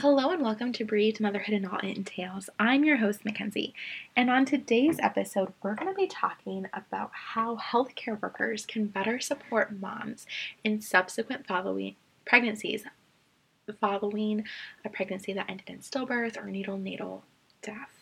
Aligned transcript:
Hello 0.00 0.28
and 0.28 0.42
welcome 0.42 0.74
to 0.74 0.84
Breathe 0.84 1.20
Motherhood 1.20 1.54
and 1.54 1.66
All 1.66 1.78
It 1.78 1.96
Entails. 1.96 2.50
I'm 2.58 2.84
your 2.84 2.98
host, 2.98 3.24
Mackenzie, 3.24 3.72
and 4.14 4.28
on 4.28 4.44
today's 4.44 4.98
episode, 5.00 5.54
we're 5.62 5.74
going 5.74 5.88
to 5.88 5.94
be 5.94 6.06
talking 6.06 6.66
about 6.74 7.10
how 7.14 7.56
healthcare 7.56 8.20
workers 8.20 8.66
can 8.66 8.88
better 8.88 9.18
support 9.18 9.80
moms 9.80 10.26
in 10.62 10.82
subsequent 10.82 11.46
following 11.46 11.96
pregnancies 12.26 12.84
following 13.80 14.44
a 14.84 14.90
pregnancy 14.90 15.32
that 15.32 15.48
ended 15.48 15.70
in 15.70 15.78
stillbirth 15.78 16.36
or 16.36 16.42
neonatal 16.42 17.22
death. 17.62 17.95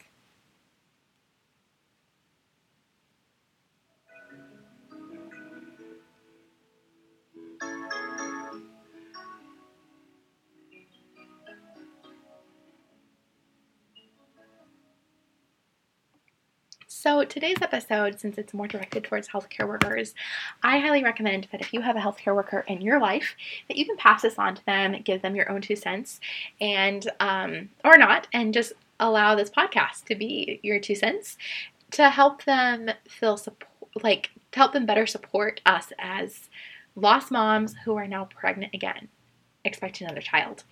So, 17.04 17.22
today's 17.22 17.60
episode, 17.60 18.18
since 18.18 18.38
it's 18.38 18.54
more 18.54 18.66
directed 18.66 19.04
towards 19.04 19.28
healthcare 19.28 19.68
workers, 19.68 20.14
I 20.62 20.78
highly 20.78 21.04
recommend 21.04 21.48
that 21.52 21.60
if 21.60 21.74
you 21.74 21.82
have 21.82 21.96
a 21.96 22.00
healthcare 22.00 22.34
worker 22.34 22.64
in 22.66 22.80
your 22.80 22.98
life, 22.98 23.36
that 23.68 23.76
you 23.76 23.84
can 23.84 23.98
pass 23.98 24.22
this 24.22 24.38
on 24.38 24.54
to 24.54 24.64
them, 24.64 24.96
give 25.04 25.20
them 25.20 25.36
your 25.36 25.52
own 25.52 25.60
two 25.60 25.76
cents, 25.76 26.18
and 26.62 27.06
um, 27.20 27.68
or 27.84 27.98
not, 27.98 28.26
and 28.32 28.54
just 28.54 28.72
allow 28.98 29.34
this 29.34 29.50
podcast 29.50 30.06
to 30.06 30.14
be 30.14 30.60
your 30.62 30.80
two 30.80 30.94
cents 30.94 31.36
to 31.90 32.08
help 32.08 32.44
them 32.44 32.88
feel 33.06 33.36
support, 33.36 33.68
like 34.02 34.30
to 34.52 34.58
help 34.58 34.72
them 34.72 34.86
better 34.86 35.06
support 35.06 35.60
us 35.66 35.92
as 35.98 36.48
lost 36.96 37.30
moms 37.30 37.74
who 37.84 37.96
are 37.96 38.08
now 38.08 38.24
pregnant 38.24 38.72
again, 38.72 39.08
expecting 39.62 40.06
another 40.06 40.22
child 40.22 40.64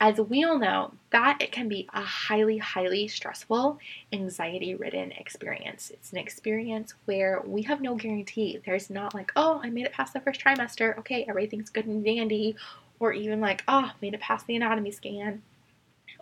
as 0.00 0.18
we 0.20 0.44
all 0.44 0.58
know, 0.58 0.92
that 1.10 1.38
it 1.40 1.50
can 1.50 1.68
be 1.68 1.88
a 1.92 2.00
highly, 2.00 2.58
highly 2.58 3.08
stressful, 3.08 3.78
anxiety 4.12 4.74
ridden 4.74 5.10
experience. 5.12 5.90
It's 5.90 6.12
an 6.12 6.18
experience 6.18 6.94
where 7.06 7.42
we 7.44 7.62
have 7.62 7.80
no 7.80 7.96
guarantee. 7.96 8.60
There's 8.64 8.90
not 8.90 9.12
like, 9.12 9.32
oh, 9.34 9.60
I 9.62 9.70
made 9.70 9.86
it 9.86 9.92
past 9.92 10.12
the 10.12 10.20
first 10.20 10.40
trimester. 10.40 10.96
Okay, 10.98 11.24
everything's 11.28 11.70
good 11.70 11.86
and 11.86 12.04
dandy. 12.04 12.54
Or 13.00 13.12
even 13.12 13.40
like, 13.40 13.64
oh, 13.66 13.90
made 14.00 14.14
it 14.14 14.20
past 14.20 14.46
the 14.46 14.56
anatomy 14.56 14.92
scan. 14.92 15.42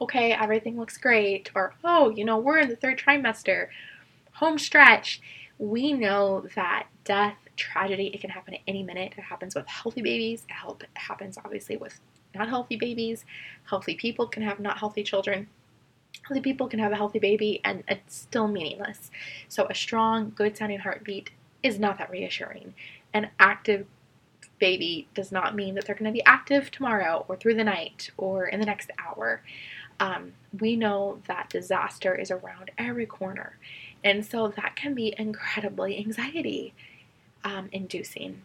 Okay, 0.00 0.32
everything 0.32 0.78
looks 0.78 0.96
great. 0.96 1.50
Or, 1.54 1.74
oh, 1.84 2.10
you 2.10 2.24
know, 2.24 2.38
we're 2.38 2.58
in 2.58 2.68
the 2.68 2.76
third 2.76 2.98
trimester. 2.98 3.68
Home 4.34 4.58
stretch. 4.58 5.20
We 5.58 5.92
know 5.92 6.46
that 6.54 6.86
death, 7.04 7.36
tragedy, 7.56 8.10
it 8.12 8.20
can 8.20 8.30
happen 8.30 8.54
at 8.54 8.60
any 8.66 8.82
minute. 8.82 9.14
It 9.16 9.22
happens 9.22 9.54
with 9.54 9.66
healthy 9.66 10.02
babies. 10.02 10.44
It 10.48 10.86
happens 10.94 11.38
obviously 11.42 11.76
with 11.76 11.98
not 12.36 12.48
healthy 12.48 12.76
babies. 12.76 13.24
Healthy 13.64 13.94
people 13.96 14.26
can 14.26 14.42
have 14.42 14.60
not 14.60 14.78
healthy 14.78 15.02
children. 15.02 15.48
Healthy 16.26 16.40
people 16.40 16.68
can 16.68 16.78
have 16.80 16.92
a 16.92 16.96
healthy 16.96 17.18
baby 17.18 17.60
and 17.64 17.82
it's 17.88 18.16
still 18.16 18.48
meaningless. 18.48 19.10
So, 19.48 19.66
a 19.68 19.74
strong, 19.74 20.32
good 20.34 20.56
sounding 20.56 20.80
heartbeat 20.80 21.30
is 21.62 21.78
not 21.78 21.98
that 21.98 22.10
reassuring. 22.10 22.74
An 23.12 23.30
active 23.38 23.86
baby 24.58 25.08
does 25.14 25.32
not 25.32 25.54
mean 25.54 25.74
that 25.74 25.84
they're 25.86 25.94
going 25.94 26.10
to 26.10 26.12
be 26.12 26.24
active 26.24 26.70
tomorrow 26.70 27.24
or 27.28 27.36
through 27.36 27.54
the 27.54 27.64
night 27.64 28.10
or 28.16 28.46
in 28.46 28.60
the 28.60 28.66
next 28.66 28.90
hour. 28.98 29.42
Um, 30.00 30.32
we 30.58 30.76
know 30.76 31.20
that 31.26 31.50
disaster 31.50 32.14
is 32.14 32.30
around 32.30 32.70
every 32.78 33.06
corner. 33.06 33.58
And 34.04 34.24
so 34.24 34.48
that 34.56 34.76
can 34.76 34.94
be 34.94 35.14
incredibly 35.18 35.98
anxiety 35.98 36.74
um, 37.44 37.68
inducing. 37.72 38.42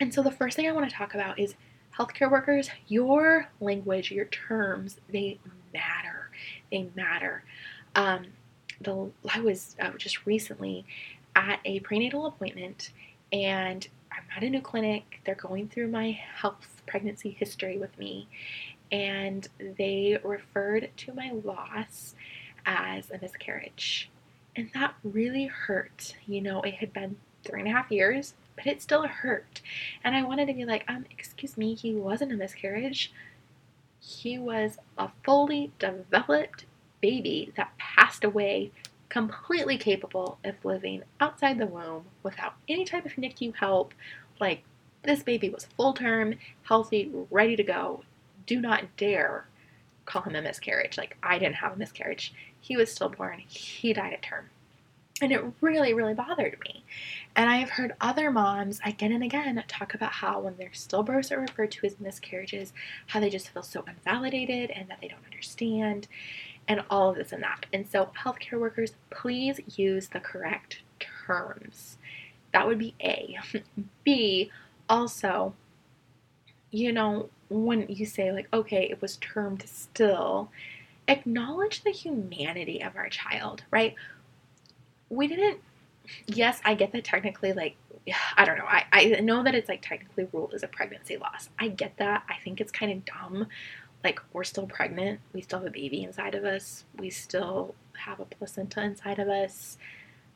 And 0.00 0.14
so 0.14 0.22
the 0.22 0.30
first 0.30 0.56
thing 0.56 0.66
I 0.66 0.72
want 0.72 0.88
to 0.88 0.94
talk 0.94 1.14
about 1.14 1.38
is 1.38 1.54
healthcare 2.00 2.30
workers, 2.30 2.70
your 2.88 3.48
language, 3.60 4.10
your 4.10 4.24
terms, 4.26 4.98
they 5.12 5.38
matter. 5.74 6.30
They 6.70 6.88
matter. 6.96 7.44
Um, 7.94 8.26
the 8.80 9.10
I 9.34 9.40
was 9.40 9.76
uh, 9.80 9.90
just 9.98 10.24
recently 10.24 10.86
at 11.36 11.60
a 11.64 11.80
prenatal 11.80 12.26
appointment, 12.26 12.90
and 13.32 13.86
I'm 14.10 14.24
at 14.34 14.42
a 14.42 14.48
new 14.48 14.62
clinic. 14.62 15.20
They're 15.24 15.34
going 15.34 15.68
through 15.68 15.88
my 15.88 16.12
health 16.12 16.82
pregnancy 16.86 17.30
history 17.30 17.76
with 17.76 17.96
me, 17.98 18.28
and 18.90 19.46
they 19.58 20.18
referred 20.24 20.90
to 20.98 21.12
my 21.12 21.32
loss 21.44 22.14
as 22.64 23.10
a 23.10 23.18
miscarriage. 23.20 24.10
And 24.56 24.70
that 24.74 24.94
really 25.04 25.46
hurt. 25.46 26.16
You 26.26 26.40
know, 26.40 26.62
it 26.62 26.74
had 26.74 26.92
been 26.92 27.16
three 27.44 27.60
and 27.60 27.68
a 27.68 27.72
half 27.72 27.90
years 27.90 28.34
but 28.56 28.66
it 28.66 28.82
still 28.82 29.06
hurt. 29.06 29.60
And 30.04 30.14
I 30.14 30.22
wanted 30.22 30.46
to 30.46 30.54
be 30.54 30.64
like, 30.64 30.84
um, 30.88 31.06
excuse 31.10 31.56
me, 31.56 31.74
he 31.74 31.94
wasn't 31.94 32.32
a 32.32 32.36
miscarriage. 32.36 33.12
He 34.00 34.38
was 34.38 34.78
a 34.98 35.10
fully 35.24 35.72
developed 35.78 36.64
baby 37.00 37.52
that 37.56 37.76
passed 37.78 38.24
away, 38.24 38.72
completely 39.08 39.76
capable 39.76 40.38
of 40.44 40.64
living 40.64 41.02
outside 41.20 41.58
the 41.58 41.66
womb 41.66 42.04
without 42.22 42.54
any 42.68 42.84
type 42.84 43.06
of 43.06 43.12
NICU 43.12 43.56
help. 43.56 43.94
Like, 44.40 44.62
this 45.02 45.22
baby 45.22 45.48
was 45.48 45.66
full 45.76 45.92
term, 45.92 46.34
healthy, 46.62 47.10
ready 47.30 47.56
to 47.56 47.62
go. 47.62 48.04
Do 48.46 48.60
not 48.60 48.96
dare 48.96 49.46
call 50.10 50.22
him 50.22 50.34
a 50.34 50.42
miscarriage. 50.42 50.98
Like, 50.98 51.16
I 51.22 51.38
didn't 51.38 51.56
have 51.56 51.72
a 51.72 51.76
miscarriage. 51.76 52.34
He 52.60 52.76
was 52.76 52.92
stillborn, 52.92 53.38
he 53.40 53.92
died 53.92 54.12
at 54.12 54.22
term. 54.22 54.50
And 55.20 55.32
it 55.32 55.44
really, 55.60 55.92
really 55.92 56.14
bothered 56.14 56.58
me. 56.64 56.84
And 57.36 57.50
I've 57.50 57.70
heard 57.70 57.92
other 58.00 58.30
moms 58.30 58.80
again 58.84 59.12
and 59.12 59.22
again 59.22 59.62
talk 59.68 59.94
about 59.94 60.12
how 60.12 60.40
when 60.40 60.56
their 60.56 60.70
stillbirths 60.70 61.30
are 61.30 61.40
referred 61.40 61.70
to 61.72 61.86
as 61.86 62.00
miscarriages, 62.00 62.72
how 63.06 63.20
they 63.20 63.30
just 63.30 63.50
feel 63.50 63.62
so 63.62 63.84
invalidated 63.86 64.70
and 64.70 64.88
that 64.88 64.98
they 65.00 65.08
don't 65.08 65.24
understand, 65.24 66.08
and 66.68 66.82
all 66.88 67.10
of 67.10 67.16
this 67.16 67.32
and 67.32 67.42
that. 67.42 67.66
And 67.72 67.86
so, 67.86 68.10
healthcare 68.18 68.58
workers, 68.60 68.92
please 69.10 69.60
use 69.76 70.08
the 70.08 70.20
correct 70.20 70.82
terms. 70.98 71.98
That 72.52 72.66
would 72.66 72.78
be 72.78 72.94
A. 73.02 73.38
B, 74.04 74.50
also, 74.88 75.54
you 76.70 76.92
know, 76.92 77.28
when 77.48 77.86
you 77.88 78.06
say, 78.06 78.32
like, 78.32 78.48
okay, 78.52 78.88
it 78.90 79.02
was 79.02 79.16
termed 79.16 79.64
still, 79.66 80.50
acknowledge 81.08 81.82
the 81.82 81.90
humanity 81.90 82.82
of 82.82 82.96
our 82.96 83.08
child, 83.08 83.64
right? 83.70 83.94
We 85.10 85.26
didn't 85.26 85.60
yes 86.26 86.60
i 86.64 86.74
get 86.74 86.92
that 86.92 87.04
technically 87.04 87.52
like 87.52 87.76
i 88.36 88.44
don't 88.44 88.58
know. 88.58 88.64
I, 88.66 88.84
I 88.92 89.04
know 89.20 89.42
that 89.42 89.54
it's 89.54 89.68
like 89.68 89.82
technically 89.82 90.26
ruled 90.32 90.54
as 90.54 90.62
a 90.62 90.68
pregnancy 90.68 91.16
loss. 91.16 91.48
I 91.58 91.68
get 91.68 91.96
that. 91.98 92.24
I 92.28 92.36
think 92.42 92.60
it's 92.60 92.72
kind 92.72 92.92
of 92.92 93.04
dumb. 93.04 93.46
Like 94.02 94.20
we're 94.32 94.44
still 94.44 94.66
pregnant. 94.66 95.20
We 95.32 95.42
still 95.42 95.58
have 95.58 95.68
a 95.68 95.72
baby 95.72 96.02
inside 96.02 96.34
of 96.34 96.44
us. 96.44 96.84
We 96.98 97.10
still 97.10 97.74
have 98.04 98.20
a 98.20 98.24
placenta 98.24 98.82
inside 98.82 99.18
of 99.18 99.28
us. 99.28 99.78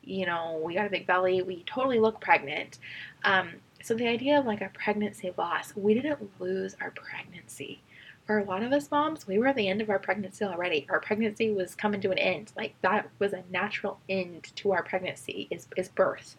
You 0.02 0.26
know 0.26 0.60
we 0.62 0.74
got 0.74 0.86
a 0.86 0.90
big 0.90 1.06
belly. 1.06 1.42
We 1.42 1.62
totally 1.64 1.98
look 1.98 2.20
pregnant. 2.20 2.78
Um, 3.24 3.54
so 3.82 3.94
the 3.94 4.08
idea 4.08 4.38
of 4.38 4.46
like 4.46 4.60
a 4.62 4.70
pregnancy 4.72 5.32
loss 5.36 5.74
we 5.76 5.94
didn't 5.94 6.40
lose 6.40 6.74
our 6.80 6.90
pregnancy 6.90 7.82
for 8.26 8.38
a 8.38 8.44
lot 8.44 8.62
of 8.62 8.72
us 8.72 8.90
moms, 8.90 9.26
we 9.26 9.38
were 9.38 9.48
at 9.48 9.56
the 9.56 9.68
end 9.68 9.82
of 9.82 9.90
our 9.90 9.98
pregnancy 9.98 10.44
already. 10.44 10.86
Our 10.88 11.00
pregnancy 11.00 11.52
was 11.52 11.74
coming 11.74 12.00
to 12.00 12.10
an 12.10 12.18
end. 12.18 12.52
Like 12.56 12.74
that 12.80 13.10
was 13.18 13.34
a 13.34 13.44
natural 13.50 14.00
end 14.08 14.50
to 14.56 14.72
our 14.72 14.82
pregnancy 14.82 15.46
is, 15.50 15.68
is 15.76 15.88
birth, 15.88 16.36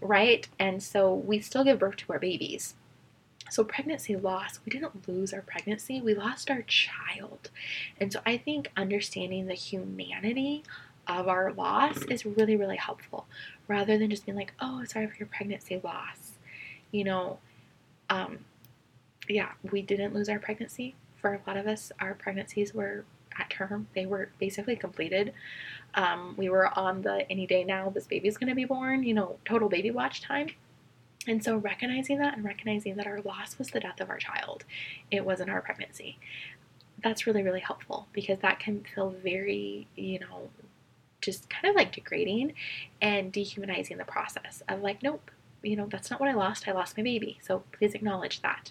right? 0.00 0.48
And 0.58 0.82
so 0.82 1.12
we 1.12 1.40
still 1.40 1.64
give 1.64 1.78
birth 1.78 1.96
to 1.96 2.12
our 2.12 2.18
babies. 2.18 2.74
So 3.50 3.64
pregnancy 3.64 4.16
loss, 4.16 4.60
we 4.64 4.70
didn't 4.70 5.06
lose 5.06 5.32
our 5.32 5.42
pregnancy, 5.42 6.00
we 6.00 6.14
lost 6.14 6.50
our 6.50 6.62
child. 6.62 7.50
And 8.00 8.12
so 8.12 8.20
I 8.26 8.38
think 8.38 8.72
understanding 8.76 9.46
the 9.46 9.54
humanity 9.54 10.64
of 11.06 11.28
our 11.28 11.52
loss 11.52 12.02
is 12.04 12.26
really, 12.26 12.56
really 12.56 12.76
helpful 12.76 13.26
rather 13.68 13.98
than 13.98 14.10
just 14.10 14.26
being 14.26 14.36
like, 14.36 14.52
oh, 14.60 14.84
sorry 14.84 15.06
for 15.06 15.16
your 15.18 15.28
pregnancy 15.28 15.80
loss. 15.84 16.32
You 16.90 17.04
know, 17.04 17.38
um, 18.10 18.38
yeah, 19.28 19.50
we 19.70 19.82
didn't 19.82 20.14
lose 20.14 20.28
our 20.28 20.38
pregnancy 20.38 20.94
for 21.26 21.34
a 21.34 21.40
lot 21.46 21.56
of 21.56 21.66
us, 21.66 21.90
our 21.98 22.14
pregnancies 22.14 22.72
were 22.72 23.04
at 23.38 23.50
term. 23.50 23.88
They 23.94 24.06
were 24.06 24.28
basically 24.38 24.76
completed. 24.76 25.32
Um, 25.94 26.34
we 26.36 26.48
were 26.48 26.76
on 26.78 27.02
the 27.02 27.28
any 27.30 27.46
day 27.46 27.64
now, 27.64 27.90
this 27.90 28.06
baby's 28.06 28.38
going 28.38 28.48
to 28.48 28.54
be 28.54 28.64
born, 28.64 29.02
you 29.02 29.12
know, 29.12 29.36
total 29.44 29.68
baby 29.68 29.90
watch 29.90 30.20
time. 30.20 30.50
And 31.26 31.42
so 31.42 31.56
recognizing 31.56 32.18
that 32.18 32.36
and 32.36 32.44
recognizing 32.44 32.94
that 32.96 33.08
our 33.08 33.20
loss 33.22 33.58
was 33.58 33.70
the 33.70 33.80
death 33.80 34.00
of 34.00 34.08
our 34.08 34.18
child, 34.18 34.64
it 35.10 35.24
wasn't 35.24 35.50
our 35.50 35.60
pregnancy. 35.60 36.18
That's 37.02 37.26
really, 37.26 37.42
really 37.42 37.60
helpful 37.60 38.06
because 38.12 38.38
that 38.40 38.60
can 38.60 38.84
feel 38.94 39.10
very, 39.10 39.88
you 39.96 40.20
know, 40.20 40.50
just 41.20 41.50
kind 41.50 41.66
of 41.68 41.74
like 41.74 41.92
degrading 41.92 42.52
and 43.02 43.32
dehumanizing 43.32 43.96
the 43.96 44.04
process 44.04 44.62
of 44.68 44.80
like, 44.80 45.02
nope, 45.02 45.32
you 45.62 45.74
know, 45.74 45.88
that's 45.90 46.08
not 46.08 46.20
what 46.20 46.28
I 46.28 46.34
lost. 46.34 46.68
I 46.68 46.72
lost 46.72 46.96
my 46.96 47.02
baby. 47.02 47.40
So 47.42 47.64
please 47.72 47.94
acknowledge 47.94 48.42
that. 48.42 48.70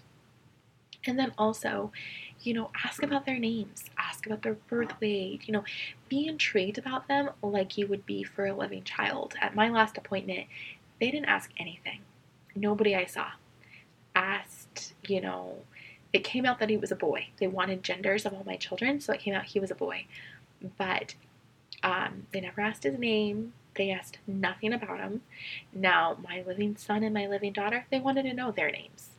And 1.06 1.20
then 1.20 1.34
also, 1.38 1.92
you 2.42 2.54
know, 2.54 2.72
ask 2.84 3.04
about 3.04 3.26
their 3.26 3.40
names, 3.40 3.86
ask 3.98 4.26
about 4.26 4.42
their 4.42 4.56
birth 4.56 5.00
weight, 5.00 5.42
you 5.48 5.54
know, 5.54 5.64
be 6.10 6.28
intrigued 6.28 6.78
about 6.78 7.08
them 7.08 7.30
like 7.42 7.78
you 7.78 7.88
would 7.88 8.06
be 8.06 8.24
for 8.24 8.46
a 8.46 8.56
living 8.56 8.84
child. 8.84 9.36
At 9.42 9.56
my 9.56 9.70
last 9.70 9.98
appointment, 9.98 10.48
they 11.00 11.12
didn't 11.12 11.28
ask 11.28 11.52
anything. 11.58 12.00
Nobody 12.56 12.96
I 12.96 13.06
saw 13.06 13.28
asked, 14.16 14.94
you 15.08 15.22
know, 15.22 15.58
it 16.14 16.24
came 16.24 16.46
out 16.46 16.60
that 16.60 16.70
he 16.70 16.78
was 16.78 16.92
a 16.92 16.96
boy. 16.96 17.28
They 17.38 17.48
wanted 17.48 17.84
genders 17.84 18.26
of 18.26 18.34
all 18.34 18.44
my 18.46 18.56
children, 18.56 19.02
so 19.02 19.14
it 19.14 19.20
came 19.20 19.34
out 19.34 19.46
he 19.46 19.60
was 19.60 19.72
a 19.72 19.76
boy. 19.76 20.06
But 20.78 21.16
um, 21.84 22.28
they 22.32 22.40
never 22.40 22.62
asked 22.62 22.84
his 22.84 22.98
name. 22.98 23.54
They 23.76 23.92
asked 23.92 24.20
nothing 24.26 24.72
about 24.72 25.00
him. 25.00 25.22
Now, 25.74 26.18
my 26.24 26.42
living 26.48 26.78
son 26.78 27.04
and 27.04 27.14
my 27.14 27.28
living 27.28 27.52
daughter, 27.52 27.86
they 27.92 28.00
wanted 28.00 28.24
to 28.24 28.34
know 28.34 28.52
their 28.52 28.72
names. 28.72 29.10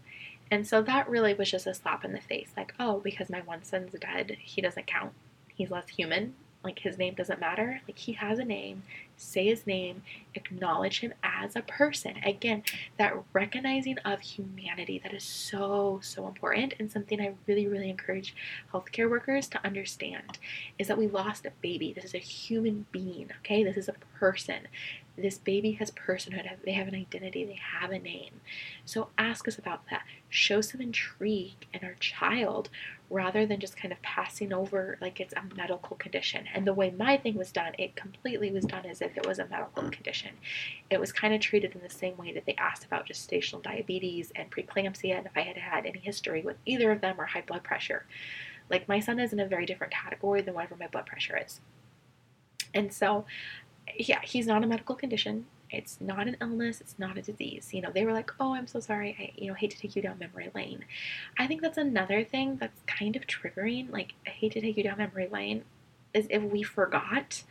And 0.51 0.67
so 0.67 0.83
that 0.83 1.09
really 1.09 1.35
was 1.35 1.51
just 1.51 1.67
a 1.67 1.75
slap 1.75 2.05
in 2.05 2.13
the 2.13 2.21
face. 2.21 2.51
Like, 2.57 2.75
oh, 2.79 3.01
because 3.01 3.31
my 3.31 3.41
one 3.41 3.65
son's 3.65 3.95
dead, 4.01 4.37
he 4.41 4.61
doesn't 4.61 4.87
count. 4.87 5.13
He's 5.55 5.71
less 5.71 5.89
human 5.89 6.35
like 6.67 6.81
his 6.81 6.99
name 6.99 7.15
doesn't 7.15 7.41
matter. 7.41 7.81
Like 7.87 7.97
he 7.97 8.13
has 8.15 8.41
a 8.41 8.45
name, 8.45 8.83
say 9.17 9.47
his 9.47 9.67
name, 9.67 10.03
acknowledge 10.37 11.01
him 11.01 11.15
as 11.23 11.57
a 11.57 11.63
person. 11.63 12.17
Again, 12.25 12.63
that 12.99 13.15
recognizing 13.33 13.99
of 13.99 14.21
humanity 14.21 15.01
that 15.03 15.15
is 15.15 15.25
so, 15.25 16.01
so 16.03 16.27
important 16.27 16.75
and 16.79 16.91
something 16.91 17.21
I 17.21 17.35
really, 17.47 17.67
really 17.67 17.91
encourage 17.91 18.35
healthcare 18.73 19.11
workers 19.11 19.49
to 19.49 19.65
understand 19.65 20.39
is 20.79 20.89
that 20.89 20.99
we 20.99 21.09
lost 21.09 21.47
a 21.47 21.53
baby. 21.61 21.93
This 21.93 22.05
is 22.05 22.15
a 22.15 22.19
human 22.19 22.87
being, 22.93 23.31
okay? 23.41 23.65
This 23.65 23.77
is 23.77 23.89
a 23.89 23.95
person. 24.19 24.69
This 25.19 25.39
baby 25.39 25.73
has 25.73 25.91
personhood, 25.91 26.47
they 26.65 26.73
have 26.73 26.89
an 26.89 26.95
identity, 26.95 27.45
they 27.45 27.59
have 27.81 27.91
a 27.91 27.99
name. 27.99 28.41
So 28.85 29.09
ask 29.17 29.49
us 29.49 29.57
about 29.57 29.89
that. 29.91 30.03
Show 30.29 30.61
some 30.61 30.83
intrigue 30.83 31.67
in 31.73 31.83
our 31.85 31.95
child 31.95 32.69
rather 33.09 33.47
than 33.47 33.61
just 33.61 33.77
kind 33.77 33.93
of 33.93 34.03
passing 34.03 34.53
over 34.53 34.99
like 35.01 35.21
it's 35.21 35.33
a 35.33 35.43
medical 35.57 35.97
condition. 35.97 36.45
And 36.53 36.67
the 36.67 36.75
way 36.75 36.91
my 36.91 37.17
thing 37.17 37.37
was 37.37 37.51
done, 37.51 37.73
it 37.79 37.97
completely 37.97 38.51
was 38.51 38.67
done 38.67 38.85
as 38.85 39.01
if 39.01 39.17
it 39.17 39.27
was 39.27 39.39
a 39.39 39.47
medical 39.47 39.89
condition. 39.89 40.26
It 40.91 41.01
was 41.01 41.13
kind 41.13 41.35
of 41.35 41.41
treated 41.41 41.75
in 41.75 41.81
the 41.81 41.91
same 41.91 42.17
way 42.17 42.33
that 42.33 42.47
they 42.47 42.55
asked 42.59 42.85
about 42.85 43.09
gestational 43.09 43.63
diabetes 43.63 44.33
and 44.37 44.51
preeclampsia 44.51 45.17
and 45.17 45.27
if 45.27 45.33
I 45.37 45.41
had 45.41 45.57
had 45.57 45.87
any 45.87 45.99
history 45.99 46.43
with 46.43 46.57
either 46.65 46.91
of 46.93 47.01
them 47.01 47.17
or 47.19 47.27
high 47.27 47.43
blood 47.43 47.65
pressure. 47.65 48.07
Like 48.71 48.89
my 48.89 49.01
son 49.01 49.21
is 49.21 49.33
in 49.33 49.41
a 49.41 49.47
very 49.47 49.67
different 49.67 49.93
category 49.93 50.43
than 50.43 50.55
whatever 50.55 50.77
my 50.77 50.89
blood 50.89 51.07
pressure 51.07 51.39
is. 51.45 51.61
And 52.75 52.93
so 52.93 53.25
yeah, 53.97 54.21
he's 54.23 54.47
not 54.47 54.65
a 54.65 54.67
medical 54.67 54.95
condition. 54.95 55.47
It's 55.71 56.01
not 56.01 56.29
an 56.29 56.37
illness. 56.41 56.81
It's 56.81 56.99
not 56.99 57.19
a 57.19 57.23
disease. 57.23 57.71
You 57.73 57.83
know, 57.83 57.91
they 57.93 58.05
were 58.05 58.13
like, 58.13 58.31
"Oh, 58.39 58.55
I'm 58.55 58.67
so 58.67 58.81
sorry. 58.81 59.17
I, 59.19 59.33
you 59.41 59.49
know, 59.49 59.55
hate 59.55 59.71
to 59.73 59.79
take 59.79 59.97
you 59.97 60.03
down 60.03 60.19
memory 60.19 60.51
lane." 60.55 60.85
I 61.39 61.47
think 61.47 61.61
that's 61.63 61.79
another 61.79 62.25
thing 62.25 62.57
that's 62.57 62.81
kind 62.87 63.17
of 63.17 63.27
triggering. 63.27 63.91
Like, 63.91 64.15
I 64.27 64.31
hate 64.31 64.53
to 64.53 64.61
take 64.61 64.77
you 64.77 64.85
down 64.85 64.99
memory 64.99 65.29
lane, 65.29 65.65
is 66.15 66.27
if 66.31 66.43
we 66.43 66.63
forgot, 66.63 67.43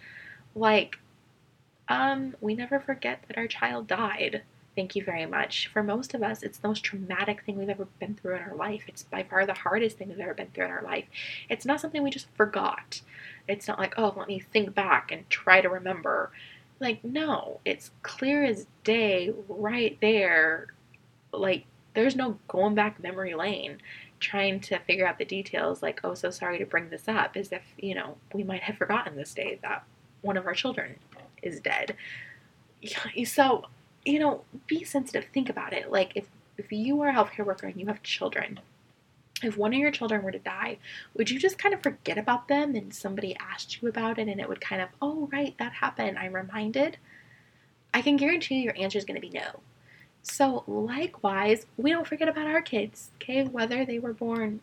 like, 0.55 0.99
um, 1.87 2.35
we 2.41 2.55
never 2.55 2.79
forget 2.79 3.23
that 3.27 3.37
our 3.37 3.47
child 3.47 3.87
died. 3.87 4.43
Thank 4.75 4.95
you 4.95 5.03
very 5.03 5.25
much. 5.25 5.67
For 5.67 5.81
most 5.83 6.13
of 6.13 6.21
us, 6.21 6.43
it's 6.43 6.57
the 6.57 6.67
most 6.67 6.83
traumatic 6.83 7.43
thing 7.43 7.57
we've 7.57 7.69
ever 7.69 7.87
been 7.99 8.15
through 8.15 8.35
in 8.35 8.41
our 8.41 8.55
life. 8.55 8.83
It's 8.87 9.03
by 9.03 9.23
far 9.23 9.45
the 9.45 9.53
hardest 9.53 9.97
thing 9.97 10.09
we've 10.09 10.19
ever 10.19 10.33
been 10.33 10.49
through 10.53 10.65
in 10.65 10.71
our 10.71 10.83
life. 10.83 11.05
It's 11.49 11.65
not 11.65 11.79
something 11.79 12.03
we 12.03 12.09
just 12.09 12.27
forgot. 12.35 13.01
It's 13.47 13.67
not 13.67 13.79
like, 13.79 13.93
oh, 13.97 14.13
let 14.17 14.27
me 14.27 14.39
think 14.39 14.75
back 14.75 15.11
and 15.11 15.29
try 15.29 15.61
to 15.61 15.69
remember. 15.69 16.31
Like, 16.81 17.05
no, 17.05 17.61
it's 17.63 17.91
clear 18.03 18.43
as 18.43 18.67
day 18.83 19.33
right 19.47 19.97
there. 20.01 20.67
Like, 21.31 21.65
there's 21.93 22.15
no 22.15 22.37
going 22.49 22.75
back 22.75 23.01
memory 23.01 23.33
lane 23.33 23.77
trying 24.19 24.59
to 24.59 24.79
figure 24.79 25.07
out 25.07 25.17
the 25.17 25.25
details. 25.25 25.81
Like, 25.81 26.01
oh, 26.03 26.15
so 26.15 26.31
sorry 26.31 26.57
to 26.57 26.65
bring 26.65 26.89
this 26.89 27.07
up, 27.07 27.37
as 27.37 27.53
if, 27.53 27.61
you 27.77 27.95
know, 27.95 28.17
we 28.33 28.43
might 28.43 28.63
have 28.63 28.77
forgotten 28.77 29.15
this 29.15 29.33
day 29.33 29.59
that 29.61 29.85
one 30.21 30.35
of 30.35 30.47
our 30.47 30.53
children 30.53 30.95
is 31.45 31.59
dead. 31.59 31.95
So, 33.25 33.65
you 34.03 34.19
know, 34.19 34.43
be 34.67 34.83
sensitive. 34.83 35.25
Think 35.33 35.49
about 35.49 35.73
it. 35.73 35.91
Like, 35.91 36.11
if, 36.15 36.27
if 36.57 36.71
you 36.71 37.01
are 37.01 37.09
a 37.09 37.13
healthcare 37.13 37.45
worker 37.45 37.67
and 37.67 37.79
you 37.79 37.87
have 37.87 38.03
children, 38.03 38.59
if 39.43 39.57
one 39.57 39.73
of 39.73 39.79
your 39.79 39.91
children 39.91 40.23
were 40.23 40.31
to 40.31 40.39
die, 40.39 40.77
would 41.15 41.29
you 41.29 41.39
just 41.39 41.57
kind 41.57 41.73
of 41.73 41.83
forget 41.83 42.17
about 42.17 42.47
them 42.47 42.75
and 42.75 42.93
somebody 42.93 43.35
asked 43.37 43.81
you 43.81 43.89
about 43.89 44.17
it 44.17 44.27
and 44.27 44.39
it 44.39 44.47
would 44.47 44.61
kind 44.61 44.81
of, 44.81 44.89
oh, 45.01 45.27
right, 45.31 45.55
that 45.57 45.73
happened, 45.73 46.17
I'm 46.17 46.33
reminded? 46.33 46.97
I 47.93 48.01
can 48.01 48.17
guarantee 48.17 48.55
you 48.55 48.63
your 48.63 48.77
answer 48.77 48.97
is 48.97 49.05
going 49.05 49.19
to 49.19 49.27
be 49.27 49.33
no. 49.33 49.59
So, 50.21 50.63
likewise, 50.67 51.65
we 51.77 51.91
don't 51.91 52.07
forget 52.07 52.27
about 52.27 52.47
our 52.47 52.61
kids, 52.61 53.11
okay? 53.15 53.43
Whether 53.43 53.85
they 53.85 53.99
were 53.99 54.13
born, 54.13 54.61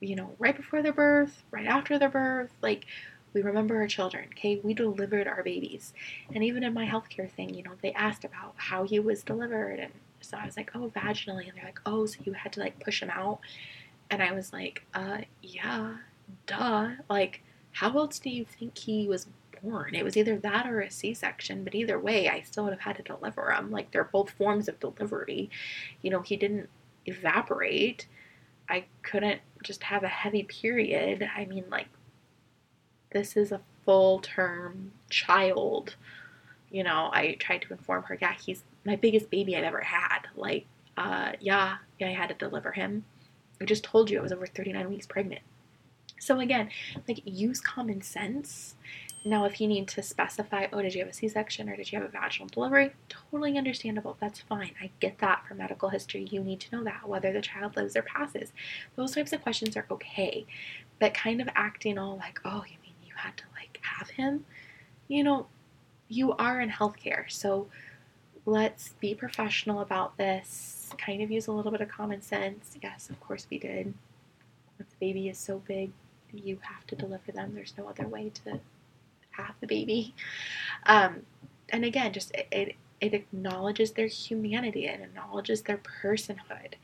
you 0.00 0.14
know, 0.14 0.34
right 0.38 0.56
before 0.56 0.82
their 0.82 0.92
birth, 0.92 1.42
right 1.50 1.66
after 1.66 1.98
their 1.98 2.10
birth, 2.10 2.50
like, 2.62 2.86
we 3.32 3.42
remember 3.42 3.76
our 3.76 3.86
children, 3.86 4.26
okay? 4.32 4.60
We 4.62 4.74
delivered 4.74 5.26
our 5.26 5.42
babies. 5.42 5.92
And 6.34 6.42
even 6.42 6.64
in 6.64 6.74
my 6.74 6.86
healthcare 6.86 7.30
thing, 7.30 7.54
you 7.54 7.62
know, 7.62 7.72
they 7.82 7.92
asked 7.92 8.24
about 8.24 8.54
how 8.56 8.84
he 8.84 8.98
was 8.98 9.22
delivered. 9.22 9.78
And 9.78 9.92
so 10.20 10.36
I 10.36 10.46
was 10.46 10.56
like, 10.56 10.70
oh, 10.74 10.90
vaginally. 10.94 11.48
And 11.48 11.56
they're 11.56 11.64
like, 11.64 11.80
oh, 11.86 12.06
so 12.06 12.18
you 12.24 12.32
had 12.32 12.52
to 12.54 12.60
like 12.60 12.78
push 12.80 13.02
him 13.02 13.10
out. 13.10 13.40
And 14.10 14.22
I 14.22 14.32
was 14.32 14.52
like, 14.52 14.84
uh, 14.94 15.18
yeah, 15.42 15.96
duh. 16.46 16.90
Like, 17.08 17.42
how 17.72 17.96
else 17.96 18.18
do 18.18 18.30
you 18.30 18.44
think 18.44 18.76
he 18.76 19.06
was 19.06 19.28
born? 19.62 19.94
It 19.94 20.04
was 20.04 20.16
either 20.16 20.36
that 20.38 20.66
or 20.66 20.80
a 20.80 20.90
C 20.90 21.14
section, 21.14 21.62
but 21.62 21.74
either 21.74 21.98
way, 21.98 22.28
I 22.28 22.40
still 22.40 22.64
would 22.64 22.72
have 22.72 22.80
had 22.80 22.96
to 22.96 23.02
deliver 23.02 23.52
him. 23.52 23.70
Like, 23.70 23.92
they're 23.92 24.04
both 24.04 24.30
forms 24.30 24.68
of 24.68 24.80
delivery. 24.80 25.50
You 26.02 26.10
know, 26.10 26.20
he 26.20 26.36
didn't 26.36 26.68
evaporate. 27.06 28.06
I 28.68 28.84
couldn't 29.02 29.40
just 29.62 29.84
have 29.84 30.02
a 30.02 30.08
heavy 30.08 30.42
period. 30.42 31.28
I 31.36 31.44
mean, 31.44 31.64
like, 31.70 31.88
this 33.12 33.36
is 33.36 33.52
a 33.52 33.60
full 33.84 34.20
term 34.20 34.92
child. 35.08 35.96
You 36.70 36.84
know, 36.84 37.10
I 37.12 37.36
tried 37.40 37.62
to 37.62 37.72
inform 37.72 38.04
her, 38.04 38.18
yeah, 38.20 38.34
he's 38.34 38.62
my 38.84 38.96
biggest 38.96 39.30
baby 39.30 39.56
I've 39.56 39.64
ever 39.64 39.80
had. 39.80 40.28
Like, 40.36 40.66
uh, 40.96 41.32
yeah, 41.40 41.78
yeah, 41.98 42.08
I 42.08 42.12
had 42.12 42.28
to 42.28 42.34
deliver 42.34 42.72
him. 42.72 43.04
I 43.60 43.64
just 43.64 43.84
told 43.84 44.10
you 44.10 44.18
I 44.18 44.22
was 44.22 44.32
over 44.32 44.46
39 44.46 44.88
weeks 44.88 45.06
pregnant. 45.06 45.42
So 46.18 46.38
again, 46.38 46.68
like 47.08 47.22
use 47.24 47.60
common 47.60 48.02
sense. 48.02 48.74
Now, 49.24 49.44
if 49.44 49.60
you 49.60 49.66
need 49.68 49.86
to 49.88 50.02
specify, 50.02 50.66
oh, 50.72 50.80
did 50.80 50.94
you 50.94 51.00
have 51.00 51.10
a 51.10 51.12
C 51.12 51.28
section 51.28 51.68
or 51.68 51.76
did 51.76 51.92
you 51.92 51.98
have 51.98 52.08
a 52.08 52.10
vaginal 52.10 52.48
delivery? 52.48 52.92
Totally 53.08 53.58
understandable. 53.58 54.16
That's 54.18 54.40
fine. 54.40 54.72
I 54.80 54.90
get 54.98 55.18
that 55.18 55.44
for 55.46 55.54
medical 55.54 55.90
history. 55.90 56.26
You 56.30 56.42
need 56.42 56.60
to 56.60 56.76
know 56.76 56.84
that, 56.84 57.06
whether 57.06 57.30
the 57.32 57.42
child 57.42 57.76
lives 57.76 57.96
or 57.96 58.02
passes. 58.02 58.52
Those 58.96 59.14
types 59.14 59.34
of 59.34 59.42
questions 59.42 59.76
are 59.76 59.86
okay. 59.90 60.46
But 60.98 61.12
kind 61.12 61.40
of 61.42 61.48
acting 61.54 61.98
all 61.98 62.16
like, 62.16 62.40
oh, 62.46 62.64
you 62.66 62.76
had 63.20 63.36
to 63.38 63.44
like 63.54 63.80
have 63.82 64.10
him? 64.10 64.44
You 65.08 65.24
know, 65.24 65.46
you 66.08 66.32
are 66.32 66.60
in 66.60 66.70
healthcare. 66.70 67.30
So 67.30 67.68
let's 68.46 68.94
be 69.00 69.14
professional 69.14 69.80
about 69.80 70.16
this 70.16 70.90
kind 70.98 71.22
of 71.22 71.30
use 71.30 71.46
a 71.46 71.52
little 71.52 71.70
bit 71.70 71.80
of 71.80 71.88
common 71.88 72.22
sense. 72.22 72.76
Yes, 72.82 73.10
of 73.10 73.20
course 73.20 73.46
we 73.50 73.58
did. 73.58 73.94
If 74.78 74.88
the 74.88 74.96
baby 74.98 75.28
is 75.28 75.38
so 75.38 75.62
big, 75.66 75.90
you 76.32 76.58
have 76.62 76.86
to 76.88 76.96
deliver 76.96 77.32
them. 77.32 77.52
There's 77.54 77.74
no 77.76 77.88
other 77.88 78.06
way 78.06 78.30
to 78.44 78.60
have 79.30 79.54
the 79.60 79.66
baby. 79.66 80.14
Um, 80.86 81.22
and 81.68 81.84
again, 81.84 82.12
just 82.12 82.32
it, 82.34 82.48
it, 82.50 82.76
it 83.00 83.14
acknowledges 83.14 83.92
their 83.92 84.06
humanity. 84.06 84.86
It 84.86 85.00
acknowledges 85.00 85.62
their 85.62 85.78
personhood. 86.02 86.74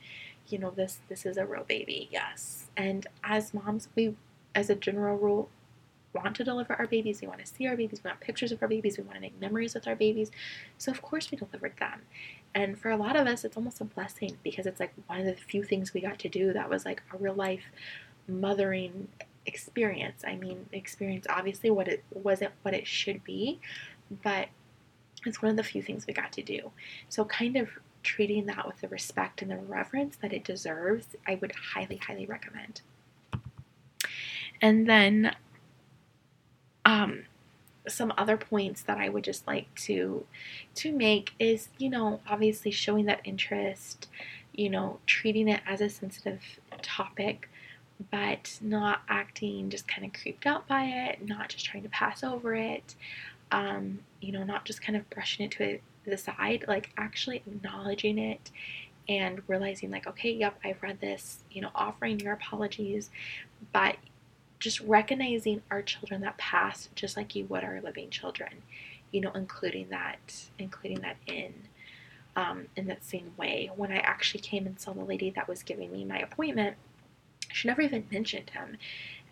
You 0.49 0.59
know, 0.59 0.71
this 0.71 1.01
this 1.09 1.27
is 1.27 1.37
a 1.37 1.47
real 1.47 1.65
baby, 1.65 2.09
yes. 2.11 2.71
And 2.77 3.07
as 3.25 3.53
moms, 3.53 3.89
we, 3.97 4.15
as 4.55 4.71
a 4.71 4.77
general 4.77 5.17
rule, 5.17 5.49
want 6.17 6.35
to 6.37 6.45
deliver 6.45 6.75
our 6.75 6.87
babies. 6.87 7.21
We 7.21 7.29
want 7.29 7.41
to 7.41 7.47
see 7.47 7.67
our 7.67 7.77
babies. 7.77 8.01
We 8.03 8.09
want 8.09 8.21
pictures 8.21 8.53
of 8.53 8.63
our 8.63 8.69
babies. 8.69 8.99
We 8.99 9.05
want 9.05 9.17
to 9.17 9.21
make 9.21 9.41
memories 9.41 9.75
with 9.75 9.87
our 9.87 9.97
babies. 9.97 10.31
So 10.79 10.91
of 10.91 11.03
course 11.03 11.31
we 11.31 11.39
delivered 11.39 11.77
them. 11.79 12.03
And 12.55 12.79
for 12.79 12.91
a 12.91 12.97
lot 12.97 13.17
of 13.17 13.27
us, 13.27 13.45
it's 13.45 13.57
almost 13.57 13.81
a 13.81 13.85
blessing 13.85 14.39
because 14.43 14.67
it's 14.67 14.81
like 14.81 14.93
one 15.07 15.21
of 15.21 15.27
the 15.27 15.35
few 15.35 15.63
things 15.63 15.95
we 15.95 16.01
got 16.01 16.19
to 16.21 16.29
do 16.29 16.53
that 16.53 16.69
was 16.69 16.85
like 16.85 17.03
a 17.13 17.19
real 17.19 17.35
life 17.35 17.65
mothering 18.29 19.09
experience. 19.47 20.23
I 20.27 20.37
mean, 20.37 20.67
experience 20.73 21.27
obviously 21.29 21.71
what 21.71 21.89
it 21.89 22.03
wasn't 22.11 22.53
what 22.63 22.75
it 22.75 22.87
should 22.87 23.23
be, 23.25 23.61
but 24.23 24.49
it's 25.25 25.43
one 25.43 25.51
of 25.51 25.57
the 25.57 25.65
few 25.65 25.83
things 25.83 26.07
we 26.07 26.15
got 26.15 26.33
to 26.33 26.43
do. 26.43 26.71
So 27.09 27.25
kind 27.25 27.57
of 27.57 27.69
treating 28.03 28.47
that 28.47 28.67
with 28.67 28.81
the 28.81 28.89
respect 28.89 29.43
and 29.43 29.51
the 29.51 29.57
reverence 29.57 30.17
that 30.23 30.33
it 30.33 30.45
deserves, 30.45 31.09
I 31.27 31.37
would 31.37 31.53
highly, 31.75 31.97
highly 31.97 32.27
recommend. 32.27 32.83
And 34.63 34.89
then 34.89 35.35
um 36.87 37.25
some 37.89 38.13
other 38.19 38.37
points 38.37 38.83
that 38.83 38.99
I 38.99 39.09
would 39.09 39.25
just 39.25 39.47
like 39.47 39.73
to 39.87 40.27
to 40.77 40.93
make 40.93 41.33
is, 41.39 41.69
you 41.79 41.89
know, 41.91 42.21
obviously 42.29 42.71
showing 42.71 43.07
that 43.07 43.21
interest, 43.25 44.09
you 44.55 44.71
know, 44.71 44.99
treating 45.07 45.49
it 45.49 45.61
as 45.67 45.81
a 45.81 45.89
sensitive 45.89 46.41
topic, 46.83 47.49
but 48.11 48.59
not 48.61 49.03
acting 49.09 49.71
just 49.71 49.89
kind 49.89 50.07
of 50.07 50.21
creeped 50.21 50.47
out 50.47 50.67
by 50.69 50.85
it, 50.85 51.27
not 51.27 51.49
just 51.49 51.65
trying 51.65 51.83
to 51.85 51.89
pass 51.91 52.25
over 52.25 52.55
it, 52.55 52.95
um, 53.53 54.01
you 54.21 54.33
know, 54.33 54.45
not 54.45 54.65
just 54.65 54.83
kind 54.83 54.97
of 54.97 55.09
brushing 55.11 55.47
it 55.47 55.53
to 55.53 55.79
the 56.07 56.19
side, 56.19 56.65
like 56.69 56.91
actually 56.97 57.37
acknowledging 57.47 58.19
it 58.19 58.51
and 59.09 59.43
realizing 59.47 59.91
like, 59.91 60.07
okay, 60.07 60.31
yep, 60.33 60.59
I've 60.65 60.83
read 60.83 61.01
this, 61.01 61.45
you 61.51 61.63
know, 61.63 61.71
offering 61.75 62.19
your 62.21 62.33
apologies, 62.33 63.11
but 63.73 63.97
just 64.59 64.81
recognizing 64.81 65.63
our 65.71 65.83
children 65.83 66.21
that 66.23 66.37
pass 66.39 66.89
just 66.95 67.17
like 67.17 67.35
you 67.35 67.45
would 67.47 67.65
our 67.65 67.81
living 67.83 68.11
children 68.11 68.63
you 69.13 69.21
know 69.21 69.33
including 69.33 69.89
that 69.89 70.47
including 70.59 71.01
that 71.01 71.17
in 71.27 71.53
um, 72.37 72.67
in 72.77 72.87
that 72.87 73.05
same 73.05 73.33
way 73.37 73.71
when 73.77 73.93
i 73.93 73.99
actually 73.99 74.41
came 74.41 74.67
and 74.67 74.79
saw 74.81 74.93
the 74.93 75.05
lady 75.05 75.31
that 75.31 75.49
was 75.49 75.63
giving 75.63 75.93
me 75.93 76.05
my 76.05 76.19
appointment 76.19 76.77
she 77.53 77.69
never 77.69 77.83
even 77.83 78.07
mentioned 78.11 78.51
him. 78.51 78.77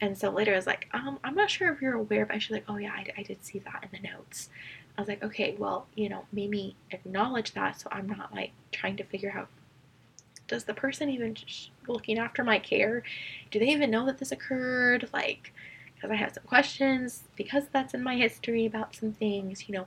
And 0.00 0.16
so 0.16 0.30
later 0.30 0.52
I 0.52 0.56
was 0.56 0.66
like, 0.66 0.88
um, 0.92 1.18
I'm 1.22 1.34
not 1.34 1.50
sure 1.50 1.72
if 1.72 1.80
you're 1.80 1.94
aware, 1.94 2.26
but 2.26 2.42
she's 2.42 2.50
like, 2.50 2.64
oh 2.68 2.76
yeah, 2.76 2.92
I, 2.92 3.06
I 3.18 3.22
did 3.22 3.44
see 3.44 3.58
that 3.60 3.84
in 3.84 4.02
the 4.02 4.08
notes. 4.08 4.48
I 4.96 5.00
was 5.00 5.08
like, 5.08 5.22
okay, 5.22 5.54
well, 5.58 5.86
you 5.94 6.08
know, 6.08 6.24
maybe 6.32 6.76
acknowledge 6.90 7.52
that 7.52 7.80
so 7.80 7.88
I'm 7.92 8.06
not 8.06 8.32
like 8.34 8.52
trying 8.72 8.96
to 8.96 9.04
figure 9.04 9.32
out 9.36 9.48
does 10.48 10.64
the 10.64 10.74
person 10.74 11.08
even 11.08 11.36
looking 11.88 12.18
after 12.18 12.44
my 12.44 12.58
care, 12.58 13.02
do 13.50 13.58
they 13.58 13.68
even 13.68 13.90
know 13.90 14.06
that 14.06 14.18
this 14.18 14.32
occurred? 14.32 15.08
Like, 15.12 15.52
because 15.94 16.10
I 16.10 16.16
have 16.16 16.34
some 16.34 16.44
questions, 16.44 17.24
because 17.36 17.64
that's 17.72 17.94
in 17.94 18.02
my 18.02 18.16
history 18.16 18.66
about 18.66 18.94
some 18.94 19.12
things, 19.12 19.68
you 19.68 19.74
know, 19.74 19.86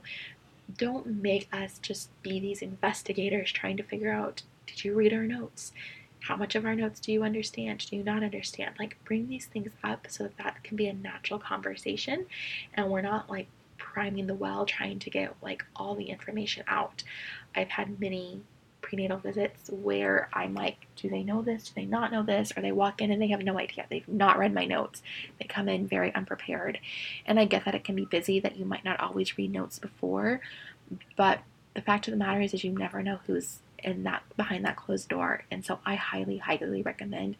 don't 0.76 1.22
make 1.22 1.48
us 1.52 1.78
just 1.78 2.10
be 2.22 2.40
these 2.40 2.60
investigators 2.60 3.50
trying 3.52 3.76
to 3.76 3.82
figure 3.82 4.12
out 4.12 4.42
did 4.66 4.84
you 4.84 4.94
read 4.94 5.14
our 5.14 5.22
notes? 5.22 5.72
How 6.20 6.36
much 6.36 6.54
of 6.54 6.66
our 6.66 6.74
notes 6.74 7.00
do 7.00 7.10
you 7.10 7.22
understand? 7.22 7.86
Do 7.88 7.96
you 7.96 8.04
not 8.04 8.22
understand? 8.22 8.74
Like, 8.78 8.98
bring 9.04 9.28
these 9.28 9.46
things 9.46 9.70
up 9.82 10.06
so 10.10 10.24
that 10.24 10.36
that 10.36 10.62
can 10.62 10.76
be 10.76 10.88
a 10.88 10.92
natural 10.92 11.38
conversation 11.38 12.26
and 12.74 12.90
we're 12.90 13.00
not 13.00 13.30
like 13.30 13.46
priming 13.78 14.26
the 14.26 14.34
well 14.34 14.66
trying 14.66 14.98
to 14.98 15.10
get 15.10 15.34
like 15.40 15.64
all 15.76 15.94
the 15.94 16.10
information 16.10 16.64
out. 16.66 17.02
I've 17.54 17.70
had 17.70 17.98
many 18.00 18.42
prenatal 18.88 19.18
visits 19.18 19.68
where 19.70 20.30
I'm 20.32 20.54
like, 20.54 20.86
do 20.96 21.10
they 21.10 21.22
know 21.22 21.42
this? 21.42 21.68
Do 21.68 21.72
they 21.74 21.84
not 21.84 22.10
know 22.10 22.22
this? 22.22 22.52
Or 22.56 22.62
they 22.62 22.72
walk 22.72 23.02
in 23.02 23.10
and 23.10 23.20
they 23.20 23.28
have 23.28 23.42
no 23.42 23.58
idea. 23.58 23.84
They've 23.88 24.08
not 24.08 24.38
read 24.38 24.54
my 24.54 24.64
notes. 24.64 25.02
They 25.38 25.44
come 25.44 25.68
in 25.68 25.86
very 25.86 26.14
unprepared. 26.14 26.78
And 27.26 27.38
I 27.38 27.44
get 27.44 27.66
that 27.66 27.74
it 27.74 27.84
can 27.84 27.94
be 27.94 28.06
busy, 28.06 28.40
that 28.40 28.56
you 28.56 28.64
might 28.64 28.84
not 28.84 28.98
always 28.98 29.36
read 29.36 29.52
notes 29.52 29.78
before. 29.78 30.40
But 31.16 31.40
the 31.74 31.82
fact 31.82 32.08
of 32.08 32.12
the 32.12 32.18
matter 32.18 32.40
is, 32.40 32.54
is 32.54 32.64
you 32.64 32.72
never 32.72 33.02
know 33.02 33.20
who's 33.26 33.58
in 33.84 34.04
that 34.04 34.22
behind 34.36 34.64
that 34.64 34.76
closed 34.76 35.10
door. 35.10 35.44
And 35.50 35.64
so 35.64 35.80
I 35.84 35.94
highly, 35.96 36.38
highly 36.38 36.80
recommend 36.80 37.36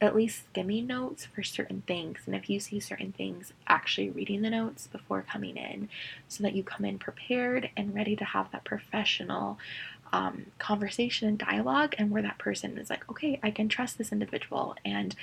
at 0.00 0.14
least 0.14 0.44
skimming 0.50 0.86
notes 0.86 1.26
for 1.26 1.42
certain 1.42 1.82
things. 1.86 2.20
And 2.26 2.34
if 2.34 2.50
you 2.50 2.60
see 2.60 2.80
certain 2.80 3.12
things, 3.12 3.52
actually 3.66 4.10
reading 4.10 4.42
the 4.42 4.50
notes 4.50 4.88
before 4.88 5.22
coming 5.22 5.56
in 5.56 5.88
so 6.28 6.42
that 6.42 6.54
you 6.54 6.62
come 6.62 6.84
in 6.84 6.98
prepared 6.98 7.70
and 7.76 7.94
ready 7.94 8.14
to 8.16 8.24
have 8.24 8.50
that 8.52 8.64
professional 8.64 9.58
um, 10.12 10.46
conversation 10.58 11.28
and 11.28 11.38
dialogue 11.38 11.94
and 11.98 12.10
where 12.10 12.22
that 12.22 12.38
person 12.38 12.78
is 12.78 12.90
like 12.90 13.08
okay 13.10 13.38
i 13.42 13.50
can 13.50 13.68
trust 13.68 13.98
this 13.98 14.12
individual 14.12 14.74
and 14.84 15.14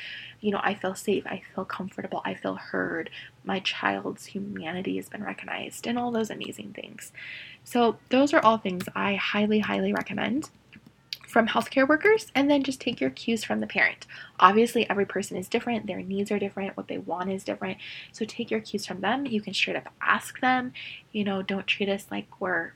you 0.42 0.52
know 0.52 0.60
i 0.64 0.74
feel 0.74 0.96
safe 0.96 1.26
i 1.28 1.42
feel 1.54 1.66
comfortable 1.66 2.22
i 2.26 2.34
feel 2.34 2.56
heard 2.56 3.10
my 3.44 3.60
child's 3.60 4.26
humanity 4.26 4.98
has 4.98 5.10
been 5.10 5.24
recognized 5.24 5.88
and 5.88 5.98
all 5.98 6.12
those 6.12 6.30
amazing 6.30 6.74
things 6.74 7.12
so 7.64 7.98
those 8.10 8.34
are 8.34 8.44
all 8.44 8.58
things 8.58 8.86
i 8.96 9.16
highly 9.16 9.60
highly 9.60 9.94
recommend 9.94 10.50
from 11.34 11.48
healthcare 11.48 11.88
workers 11.88 12.28
and 12.36 12.50
then 12.50 12.62
just 12.62 12.80
take 12.80 13.02
your 13.02 13.10
cues 13.10 13.44
from 13.44 13.60
the 13.60 13.66
parent. 13.66 14.06
Obviously, 14.40 14.88
every 14.88 15.06
person 15.06 15.36
is 15.36 15.48
different, 15.48 15.88
their 15.88 16.04
needs 16.04 16.32
are 16.32 16.38
different, 16.38 16.78
what 16.78 16.88
they 16.88 17.00
want 17.00 17.32
is 17.32 17.44
different. 17.44 17.80
So 18.12 18.24
take 18.24 18.52
your 18.52 18.60
cues 18.60 18.86
from 18.86 19.02
them. 19.02 19.26
You 19.26 19.42
can 19.42 19.56
straight 19.56 19.76
up 19.76 19.92
ask 20.00 20.40
them, 20.42 20.74
you 21.12 21.24
know, 21.24 21.42
don't 21.42 21.66
treat 21.66 21.90
us 21.90 22.06
like 22.12 22.40
we're 22.40 22.74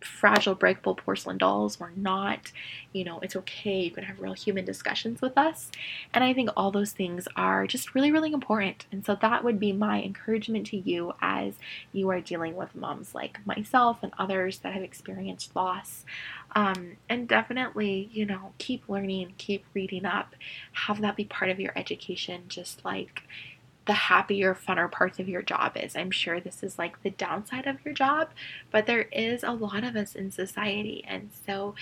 fragile, 0.00 0.54
breakable 0.54 0.94
porcelain 0.94 1.38
dolls. 1.38 1.80
We're 1.80 1.90
not, 1.96 2.52
you 2.92 3.04
know, 3.04 3.18
it's 3.20 3.36
okay. 3.36 3.80
You 3.80 3.90
can 3.90 4.04
have 4.04 4.20
real 4.20 4.34
human 4.34 4.64
discussions 4.64 5.20
with 5.20 5.36
us. 5.36 5.70
And 6.12 6.22
I 6.22 6.32
think 6.32 6.50
all 6.56 6.70
those 6.70 6.92
things 6.92 7.26
are 7.36 7.66
just 7.66 7.94
really, 7.94 8.12
really 8.12 8.32
important. 8.32 8.86
And 8.92 9.04
so 9.04 9.16
that 9.20 9.44
would 9.44 9.58
be 9.58 9.72
my 9.72 10.02
encouragement 10.02 10.66
to 10.68 10.76
you 10.76 11.14
as 11.20 11.54
you 11.92 12.10
are 12.10 12.20
dealing 12.20 12.56
with 12.56 12.74
moms 12.74 13.14
like 13.14 13.44
myself 13.46 13.98
and 14.02 14.12
others 14.18 14.58
that 14.58 14.72
have 14.72 14.82
experienced 14.82 15.56
loss. 15.56 16.04
Um, 16.54 16.96
and 17.08 17.28
definitely, 17.28 18.08
you 18.12 18.24
know, 18.24 18.52
keep 18.58 18.88
learning, 18.88 19.34
keep 19.36 19.64
reading 19.74 20.06
up, 20.06 20.34
have 20.72 21.00
that 21.00 21.16
be 21.16 21.24
part 21.24 21.50
of 21.50 21.60
your 21.60 21.72
education, 21.76 22.44
just 22.48 22.84
like 22.84 23.22
the 23.86 23.92
happier, 23.92 24.54
funner 24.54 24.90
parts 24.90 25.18
of 25.18 25.28
your 25.28 25.42
job 25.42 25.76
is. 25.76 25.96
I'm 25.96 26.10
sure 26.10 26.40
this 26.40 26.62
is 26.62 26.78
like 26.78 27.02
the 27.02 27.10
downside 27.10 27.66
of 27.66 27.84
your 27.84 27.94
job, 27.94 28.30
but 28.70 28.86
there 28.86 29.02
is 29.12 29.42
a 29.42 29.52
lot 29.52 29.84
of 29.84 29.96
us 29.96 30.14
in 30.14 30.30
society. 30.30 31.04
And 31.06 31.30
so 31.46 31.74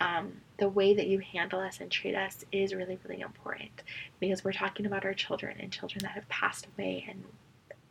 um, 0.00 0.32
the 0.56 0.68
way 0.68 0.94
that 0.94 1.06
you 1.06 1.18
handle 1.18 1.60
us 1.60 1.80
and 1.80 1.90
treat 1.90 2.14
us 2.14 2.44
is 2.50 2.74
really, 2.74 2.98
really 3.06 3.20
important 3.20 3.82
because 4.18 4.42
we're 4.42 4.52
talking 4.52 4.86
about 4.86 5.04
our 5.04 5.14
children 5.14 5.56
and 5.60 5.70
children 5.70 6.00
that 6.02 6.12
have 6.12 6.28
passed 6.28 6.66
away 6.76 7.06
and 7.08 7.24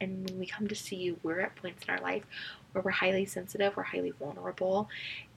and 0.02 0.30
when 0.30 0.40
we 0.40 0.46
come 0.46 0.68
to 0.68 0.76
see 0.76 0.96
you, 0.96 1.20
we're 1.24 1.42
at 1.42 1.56
points 1.56 1.84
in 1.84 1.94
our 1.94 2.00
life 2.00 2.24
where 2.72 2.82
we're 2.82 2.92
highly 2.92 3.26
sensitive, 3.26 3.76
we're 3.76 3.84
highly 3.84 4.12
vulnerable, 4.12 4.88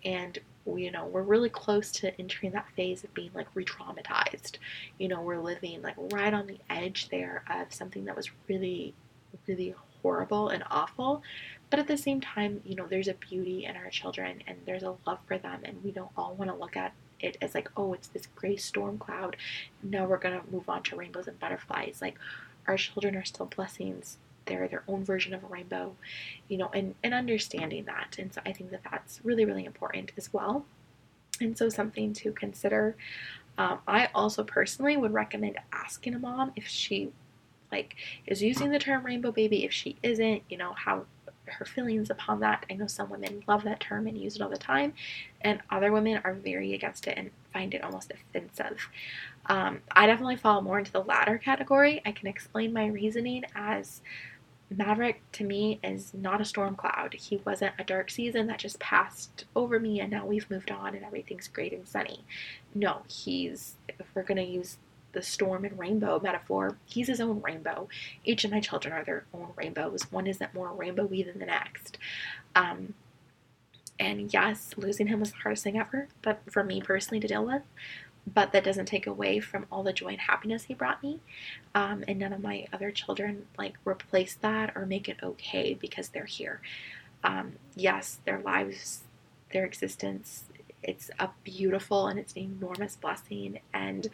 and 0.05 0.39
you 0.67 0.91
know, 0.91 1.07
we're 1.07 1.23
really 1.23 1.49
close 1.49 1.91
to 1.93 2.19
entering 2.21 2.53
that 2.53 2.69
phase 2.77 3.05
of 3.05 3.13
being 3.15 3.31
like 3.35 3.49
re-traumatized. 3.55 4.59
You 4.99 5.09
know, 5.09 5.21
we're 5.21 5.41
living 5.41 5.83
like 5.83 5.97
right 6.13 6.33
on 6.33 6.47
the 6.47 6.59
edge 6.71 7.09
there 7.09 7.45
of 7.51 7.73
something 7.73 8.05
that 8.05 8.17
was 8.17 8.31
really, 8.49 8.95
really 9.47 9.75
horrible 10.03 10.49
and 10.49 10.63
awful. 10.71 11.23
But 11.71 11.79
at 11.79 11.89
the 11.89 11.97
same 11.97 12.21
time, 12.21 12.61
you 12.65 12.75
know, 12.75 12.87
there's 12.87 13.09
a 13.09 13.15
beauty 13.15 13.65
in 13.65 13.77
our 13.77 13.89
children 13.91 14.43
and 14.47 14.59
there's 14.67 14.83
a 14.83 14.95
love 15.07 15.19
for 15.27 15.39
them, 15.39 15.61
and 15.65 15.83
we 15.83 15.91
don't 15.91 16.11
all 16.17 16.35
want 16.35 16.51
to 16.51 16.57
look 16.57 16.77
at 16.77 16.93
it 17.21 17.39
as 17.41 17.55
like, 17.55 17.71
oh, 17.77 17.95
it's 17.95 18.09
this 18.09 18.27
gray 18.35 18.57
storm 18.57 18.99
cloud. 18.99 19.37
Now 19.83 20.07
we're 20.07 20.19
gonna 20.19 20.43
move 20.51 20.69
on 20.69 20.83
to 20.85 20.97
rainbows 20.97 21.29
and 21.29 21.39
butterflies. 21.39 21.99
Like, 22.03 22.19
our 22.67 22.77
children 22.77 23.17
are 23.17 23.25
still 23.25 23.47
blessings 23.47 24.19
they're 24.47 24.69
their 24.69 24.85
own 24.89 25.05
version 25.05 25.35
of 25.35 25.45
a 25.45 25.47
rainbow, 25.47 25.95
you 26.49 26.59
know, 26.59 26.71
and, 26.75 26.95
and 27.03 27.15
understanding 27.15 27.85
that. 27.85 28.17
And 28.19 28.33
so 28.33 28.41
I 28.47 28.53
think 28.53 28.71
that 28.71 28.83
that's 28.91 29.21
really, 29.25 29.45
really 29.45 29.65
important 29.65 30.13
as 30.17 30.33
well. 30.33 30.65
And 31.41 31.57
so 31.57 31.69
something 31.69 32.13
to 32.15 32.33
consider. 32.33 32.97
Um, 33.59 33.79
I 33.87 34.09
also 34.15 34.45
personally 34.45 34.97
would 34.97 35.13
recommend 35.13 35.59
asking 35.73 36.15
a 36.15 36.19
mom 36.19 36.53
if 36.57 36.67
she 36.67 37.11
like 37.71 37.97
is 38.27 38.43
using 38.43 38.71
the 38.71 38.79
term 38.79 39.05
rainbow 39.05 39.33
baby. 39.33 39.65
If 39.65 39.73
she 39.73 39.97
isn't, 40.03 40.43
you 40.49 40.59
know, 40.59 40.73
how 40.75 41.07
her 41.47 41.65
feelings 41.65 42.11
upon 42.11 42.41
that. 42.41 42.65
I 42.71 42.75
know 42.75 42.87
some 42.87 43.11
women 43.11 43.43
love 43.47 43.65
that 43.65 43.81
term 43.81 44.07
and 44.07 44.17
use 44.17 44.37
it 44.37 44.43
all 44.43 44.49
the 44.49 44.57
time, 44.57 44.95
and 45.41 45.61
other 45.71 45.93
women 45.93 46.21
are 46.25 46.35
very 46.35 46.75
against 46.75 47.07
it 47.07 47.19
and 47.19 47.31
find 47.53 47.75
it 47.75 47.83
almost 47.83 48.13
offensive. 48.13 48.89
Um, 49.47 49.81
I 49.91 50.07
definitely 50.07 50.37
fall 50.37 50.63
more 50.63 50.79
into 50.79 50.93
the 50.93 51.03
latter 51.03 51.39
category. 51.39 52.01
I 52.05 52.13
can 52.13 52.29
explain 52.29 52.73
my 52.73 52.87
reasoning 52.87 53.45
as 53.55 54.01
Maverick 54.77 55.23
to 55.33 55.45
me 55.45 55.79
is 55.83 56.13
not 56.15 56.41
a 56.41 56.45
storm 56.45 56.77
cloud. 56.77 57.15
He 57.15 57.41
wasn't 57.45 57.75
a 57.79 57.85
dark 57.85 58.11
season 58.11 58.47
that 58.47 58.59
just 58.59 58.79
passed 58.79 59.45
over 59.55 59.79
me 59.79 60.01
and 60.01 60.11
now 60.11 60.27
we've 60.27 60.51
moved 60.51 60.71
on 60.71 60.95
and 60.95 61.05
everything's 61.05 61.49
great 61.49 61.73
and 61.73 61.87
sunny. 61.87 62.25
No, 62.75 63.03
he's, 63.09 63.77
if 63.89 64.07
we're 64.15 64.23
going 64.23 64.45
to 64.45 64.45
use 64.45 64.79
the 65.13 65.23
storm 65.23 65.65
and 65.65 65.79
rainbow 65.79 66.21
metaphor, 66.21 66.77
he's 66.87 67.09
his 67.09 67.21
own 67.21 67.43
rainbow. 67.43 67.89
Each 68.25 68.45
of 68.45 68.51
my 68.51 68.61
children 68.61 68.95
are 68.95 69.05
their 69.05 69.25
own 69.35 69.49
rainbows. 69.57 70.11
One 70.11 70.27
isn't 70.27 70.55
more 70.55 70.71
rainbowy 70.71 71.27
than 71.27 71.39
the 71.39 71.47
next. 71.47 71.99
Um, 72.55 72.95
and 73.99 74.33
yes, 74.33 74.71
losing 74.77 75.07
him 75.09 75.21
was 75.21 75.31
the 75.31 75.39
hardest 75.39 75.65
thing 75.65 75.79
ever, 75.79 76.09
but 76.23 76.41
for 76.51 76.65
me 76.65 76.81
personally 76.81 77.21
to 77.21 77.29
deal 77.29 77.45
with 77.45 77.63
but 78.27 78.53
that 78.53 78.65
doesn't 78.65 78.87
take 78.87 79.07
away 79.07 79.41
from 79.41 79.67
all 79.71 79.83
the 79.83 79.93
joy 79.93 80.09
and 80.09 80.21
happiness 80.21 80.65
he 80.65 80.75
brought 80.75 81.03
me. 81.03 81.21
Um, 81.75 82.05
and 82.07 82.19
none 82.19 82.33
of 82.33 82.41
my 82.41 82.67
other 82.73 82.91
children 82.91 83.47
like 83.59 83.75
replace 83.85 84.35
that 84.37 84.73
or 84.77 84.87
make 84.87 85.09
it 85.09 85.19
okay 85.23 85.75
because 85.75 86.11
they're 86.11 86.25
here. 86.25 86.61
Um, 87.25 87.53
yes, 87.75 88.19
their 88.25 88.41
lives, 88.41 89.03
their 89.53 89.65
existence, 89.65 90.45
it's 90.83 91.11
a 91.19 91.31
beautiful 91.45 92.09
and 92.09 92.19
it's 92.19 92.35
an 92.35 92.57
enormous 92.61 92.97
blessing. 92.97 93.61
And 93.73 94.09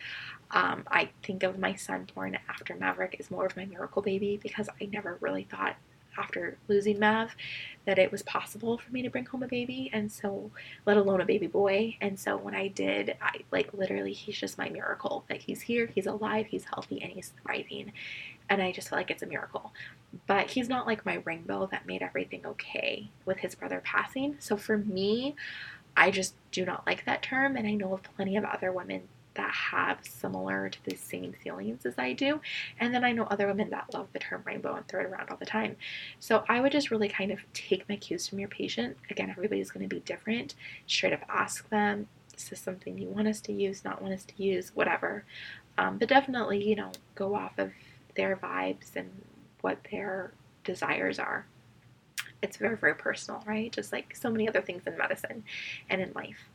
um, 0.51 0.85
I 0.91 1.11
think 1.23 1.43
of 1.43 1.59
my 1.59 1.75
son 1.75 2.07
born 2.15 2.39
after 2.49 2.75
Maverick 2.75 3.17
as 3.19 3.31
more 3.31 3.47
of 3.47 3.57
my 3.57 3.65
miracle 3.65 4.03
baby 4.03 4.39
because 4.43 4.69
I 4.81 4.87
never 4.87 5.19
really 5.21 5.45
thought 5.51 5.77
after 6.19 6.59
losing 6.69 6.99
Mav 6.99 7.35
that 7.87 7.99
it 7.99 8.13
was 8.13 8.23
possible 8.23 8.77
for 8.77 8.93
me 8.93 9.03
to 9.03 9.09
bring 9.09 9.25
home 9.25 9.43
a 9.43 9.49
baby 9.49 9.91
and 9.93 10.11
so 10.11 10.51
let 10.85 10.97
alone 10.97 11.21
a 11.21 11.25
baby 11.25 11.47
boy. 11.47 11.97
And 12.01 12.19
so 12.19 12.37
when 12.37 12.55
I 12.55 12.69
did 12.69 13.17
I 13.23 13.41
like 13.51 13.73
literally 13.73 14.13
he's 14.13 14.39
just 14.39 14.59
my 14.59 14.69
miracle. 14.69 15.25
That 15.29 15.43
he's 15.43 15.63
here 15.63 15.91
he's 15.95 16.07
alive 16.07 16.47
he's 16.47 16.65
healthy 16.65 17.01
and 17.01 17.13
he's 17.13 17.33
thriving. 17.43 17.93
And 18.51 18.63
I 18.63 18.73
just 18.73 18.89
feel 18.89 18.99
like 18.99 19.11
it's 19.11 19.23
a 19.23 19.27
miracle. 19.27 19.73
But 20.27 20.51
he's 20.51 20.69
not 20.69 20.87
like 20.87 21.07
my 21.07 21.23
rainbow 21.25 21.69
that 21.71 21.87
made 21.87 22.03
everything 22.03 22.45
okay 22.47 23.11
with 23.25 23.39
his 23.39 23.55
brother 23.55 23.81
passing. 23.85 24.37
So 24.39 24.57
for 24.57 24.77
me 24.77 25.35
I 25.97 26.11
just 26.11 26.35
do 26.53 26.65
not 26.65 26.87
like 26.87 27.05
that 27.07 27.23
term 27.23 27.57
and 27.57 27.67
I 27.67 27.73
know 27.73 27.95
of 27.95 28.03
plenty 28.03 28.37
of 28.37 28.45
other 28.45 28.73
women 28.73 29.09
that 29.39 29.55
have 29.55 29.99
similar 30.03 30.69
to 30.69 30.85
the 30.85 30.97
same 30.97 31.33
feelings 31.33 31.87
as 31.87 31.95
I 31.97 32.13
do. 32.13 32.41
And 32.81 32.93
then 32.93 33.05
I 33.05 33.13
know 33.13 33.23
other 33.25 33.47
women 33.47 33.71
that 33.71 33.95
love 33.95 34.09
the 34.13 34.19
term 34.19 34.43
rainbow 34.45 34.75
and 34.75 34.87
throw 34.89 35.01
it 35.01 35.07
around 35.07 35.31
all 35.31 35.37
the 35.37 35.47
time. 35.47 35.77
So 36.19 36.45
I 36.49 36.61
would 36.61 36.73
just 36.73 36.91
really 36.91 37.09
kind 37.09 37.31
of 37.31 37.39
take 37.55 37.89
my 37.89 37.97
cues 37.97 38.27
from 38.27 38.41
your 38.41 38.49
patient. 38.49 38.97
Again, 39.11 39.31
everybody's 39.31 39.71
going 39.71 39.89
to 39.89 39.95
be 39.95 40.01
different. 40.01 40.57
Straight 40.89 41.13
up 41.13 41.25
ask 41.29 41.69
them, 41.71 42.09
is 42.37 42.49
this 42.49 42.61
something 42.61 42.99
you 42.99 43.09
want 43.09 43.29
us 43.29 43.41
to 43.43 43.53
use, 43.53 43.85
not 43.85 44.03
want 44.03 44.13
us 44.13 44.25
to 44.25 44.43
use, 44.43 44.73
whatever. 44.75 45.25
Um, 45.79 45.99
but 45.99 46.09
definitely, 46.09 46.69
you 46.69 46.75
know, 46.75 46.91
go 47.15 47.37
off 47.37 47.57
of 47.59 47.71
their 48.17 48.37
vibes 48.37 48.97
and 48.97 49.09
what 49.61 49.79
their 49.93 50.33
desires 50.65 51.21
are. 51.21 51.47
It's 52.43 52.57
very, 52.57 52.77
very 52.77 52.95
personal, 52.95 53.43
right? 53.47 53.73
Just 53.73 53.93
like 53.93 54.17
so 54.17 54.31
many 54.31 54.49
other 54.49 54.61
things 54.61 54.83
in 54.87 54.97
medicine 54.97 55.45
and 55.89 56.01
in 56.01 56.13
life. 56.15 56.49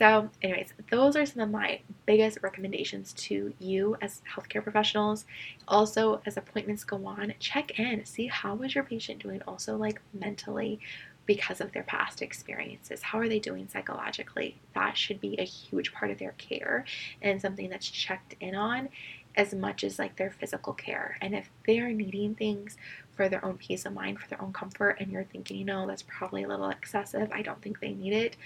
So, 0.00 0.30
anyways, 0.40 0.72
those 0.90 1.14
are 1.14 1.26
some 1.26 1.42
of 1.42 1.50
my 1.50 1.80
biggest 2.06 2.38
recommendations 2.42 3.12
to 3.12 3.52
you 3.58 3.98
as 4.00 4.22
healthcare 4.34 4.62
professionals. 4.62 5.26
Also, 5.68 6.22
as 6.24 6.38
appointments 6.38 6.84
go 6.84 7.04
on, 7.04 7.34
check 7.38 7.78
in, 7.78 8.06
see 8.06 8.26
how 8.26 8.54
was 8.54 8.74
your 8.74 8.84
patient 8.84 9.22
doing, 9.22 9.42
also 9.46 9.76
like 9.76 10.00
mentally 10.14 10.80
because 11.26 11.60
of 11.60 11.72
their 11.72 11.82
past 11.82 12.22
experiences. 12.22 13.02
How 13.02 13.18
are 13.18 13.28
they 13.28 13.38
doing 13.38 13.68
psychologically? 13.68 14.56
That 14.74 14.96
should 14.96 15.20
be 15.20 15.38
a 15.38 15.44
huge 15.44 15.92
part 15.92 16.10
of 16.10 16.18
their 16.18 16.32
care 16.38 16.86
and 17.20 17.38
something 17.38 17.68
that's 17.68 17.86
checked 17.86 18.34
in 18.40 18.54
on 18.54 18.88
as 19.36 19.54
much 19.54 19.84
as 19.84 19.98
like 19.98 20.16
their 20.16 20.30
physical 20.30 20.72
care. 20.72 21.16
And 21.20 21.34
if 21.34 21.50
they're 21.66 21.92
needing 21.92 22.34
things 22.34 22.76
for 23.14 23.28
their 23.28 23.44
own 23.44 23.58
peace 23.58 23.86
of 23.86 23.92
mind, 23.92 24.18
for 24.18 24.28
their 24.28 24.42
own 24.42 24.52
comfort, 24.52 24.96
and 25.00 25.10
you're 25.10 25.24
thinking, 25.24 25.56
you 25.58 25.64
know, 25.64 25.86
that's 25.86 26.02
probably 26.02 26.42
a 26.42 26.48
little 26.48 26.70
excessive, 26.70 27.30
I 27.32 27.42
don't 27.42 27.60
think 27.62 27.80
they 27.80 27.92
need 27.92 28.12
it, 28.12 28.36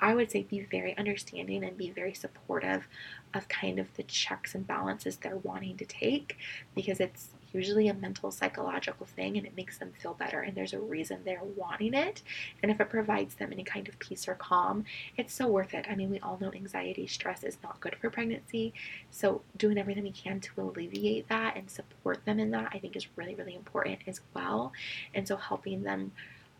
I 0.00 0.14
would 0.14 0.30
say 0.30 0.42
be 0.42 0.60
very 0.60 0.96
understanding 0.98 1.64
and 1.64 1.76
be 1.76 1.90
very 1.90 2.12
supportive 2.12 2.86
of 3.34 3.48
kind 3.48 3.78
of 3.78 3.92
the 3.94 4.02
checks 4.02 4.54
and 4.54 4.66
balances 4.66 5.16
they're 5.16 5.36
wanting 5.38 5.76
to 5.78 5.86
take 5.86 6.36
because 6.74 7.00
it's 7.00 7.28
usually 7.56 7.88
a 7.88 7.94
mental 7.94 8.30
psychological 8.30 9.06
thing 9.06 9.36
and 9.36 9.46
it 9.46 9.56
makes 9.56 9.78
them 9.78 9.92
feel 10.00 10.14
better 10.14 10.40
and 10.40 10.54
there's 10.54 10.72
a 10.72 10.78
reason 10.78 11.20
they're 11.24 11.40
wanting 11.56 11.94
it. 11.94 12.22
And 12.62 12.70
if 12.70 12.80
it 12.80 12.90
provides 12.90 13.34
them 13.34 13.52
any 13.52 13.64
kind 13.64 13.88
of 13.88 13.98
peace 13.98 14.28
or 14.28 14.34
calm 14.34 14.84
it's 15.16 15.32
so 15.32 15.46
worth 15.46 15.74
it. 15.74 15.86
I 15.90 15.94
mean 15.94 16.10
we 16.10 16.20
all 16.20 16.38
know 16.40 16.52
anxiety 16.52 17.06
stress 17.06 17.42
is 17.42 17.58
not 17.62 17.80
good 17.80 17.96
for 17.96 18.10
pregnancy. 18.10 18.72
So 19.10 19.42
doing 19.56 19.78
everything 19.78 20.04
we 20.04 20.12
can 20.12 20.40
to 20.40 20.60
alleviate 20.60 21.28
that 21.28 21.56
and 21.56 21.70
support 21.70 22.24
them 22.24 22.38
in 22.38 22.50
that 22.50 22.70
i 22.72 22.78
think 22.78 22.96
is 22.96 23.06
really 23.16 23.34
really 23.34 23.54
important 23.54 24.00
as 24.06 24.20
well. 24.34 24.72
And 25.14 25.26
so 25.26 25.36
helping 25.36 25.82
them 25.82 26.12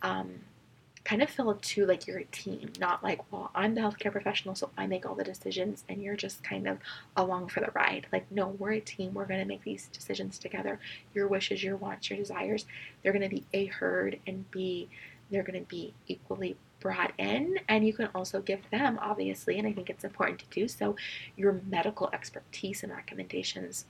um, 0.02 0.40
kind 1.06 1.22
of 1.22 1.30
feel 1.30 1.54
too 1.62 1.86
like 1.86 2.08
you're 2.08 2.18
a 2.18 2.24
team, 2.24 2.72
not 2.80 3.04
like, 3.04 3.20
well, 3.30 3.52
I'm 3.54 3.76
the 3.76 3.80
healthcare 3.80 4.10
professional, 4.10 4.56
so 4.56 4.70
I 4.76 4.88
make 4.88 5.06
all 5.06 5.14
the 5.14 5.22
decisions 5.22 5.84
and 5.88 6.02
you're 6.02 6.16
just 6.16 6.42
kind 6.42 6.66
of 6.66 6.78
along 7.16 7.48
for 7.48 7.60
the 7.60 7.70
ride. 7.74 8.08
Like, 8.12 8.30
no, 8.32 8.48
we're 8.48 8.72
a 8.72 8.80
team. 8.80 9.14
We're 9.14 9.26
going 9.26 9.38
to 9.38 9.46
make 9.46 9.62
these 9.62 9.86
decisions 9.86 10.36
together. 10.36 10.80
Your 11.14 11.28
wishes, 11.28 11.62
your 11.62 11.76
wants, 11.76 12.10
your 12.10 12.18
desires, 12.18 12.66
they're 13.02 13.12
going 13.12 13.22
to 13.22 13.34
be 13.34 13.44
A, 13.54 13.66
heard, 13.66 14.18
and 14.26 14.50
B, 14.50 14.88
they're 15.30 15.44
going 15.44 15.60
to 15.60 15.68
be 15.68 15.94
equally 16.08 16.56
brought 16.80 17.12
in. 17.18 17.60
And 17.68 17.86
you 17.86 17.92
can 17.92 18.08
also 18.12 18.40
give 18.40 18.68
them, 18.70 18.98
obviously, 19.00 19.60
and 19.60 19.68
I 19.68 19.72
think 19.72 19.88
it's 19.88 20.02
important 20.02 20.40
to 20.40 20.46
do 20.50 20.66
so, 20.66 20.96
your 21.36 21.60
medical 21.68 22.10
expertise 22.12 22.82
and 22.82 22.90
recommendations 22.90 23.86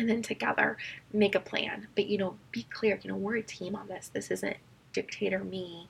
and 0.00 0.10
then 0.10 0.22
together 0.22 0.76
make 1.12 1.36
a 1.36 1.40
plan. 1.40 1.86
But 1.94 2.08
you 2.08 2.18
know, 2.18 2.34
be 2.50 2.64
clear, 2.72 2.98
you 3.00 3.08
know, 3.08 3.16
we're 3.16 3.36
a 3.36 3.42
team 3.42 3.76
on 3.76 3.86
this. 3.86 4.10
This 4.12 4.32
isn't 4.32 4.56
dictator 4.92 5.44
me 5.44 5.88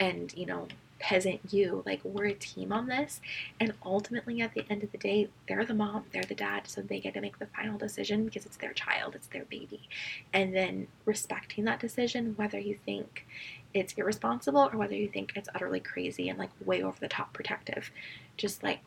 and 0.00 0.34
you 0.36 0.46
know 0.46 0.66
peasant 0.98 1.40
you 1.50 1.82
like 1.86 2.00
we're 2.04 2.26
a 2.26 2.34
team 2.34 2.72
on 2.72 2.86
this 2.86 3.20
and 3.58 3.72
ultimately 3.84 4.42
at 4.42 4.52
the 4.52 4.64
end 4.68 4.82
of 4.82 4.92
the 4.92 4.98
day 4.98 5.28
they're 5.48 5.64
the 5.64 5.72
mom 5.72 6.04
they're 6.12 6.22
the 6.24 6.34
dad 6.34 6.62
so 6.66 6.82
they 6.82 7.00
get 7.00 7.14
to 7.14 7.22
make 7.22 7.38
the 7.38 7.46
final 7.46 7.78
decision 7.78 8.24
because 8.24 8.44
it's 8.44 8.58
their 8.58 8.74
child 8.74 9.14
it's 9.14 9.28
their 9.28 9.46
baby 9.46 9.88
and 10.34 10.54
then 10.54 10.86
respecting 11.06 11.64
that 11.64 11.80
decision 11.80 12.34
whether 12.36 12.58
you 12.58 12.76
think 12.84 13.26
it's 13.72 13.94
irresponsible 13.94 14.68
or 14.72 14.76
whether 14.76 14.94
you 14.94 15.08
think 15.08 15.32
it's 15.36 15.48
utterly 15.54 15.80
crazy 15.80 16.28
and 16.28 16.38
like 16.38 16.50
way 16.66 16.82
over 16.82 16.98
the 17.00 17.08
top 17.08 17.32
protective 17.32 17.90
just 18.36 18.62
like 18.62 18.80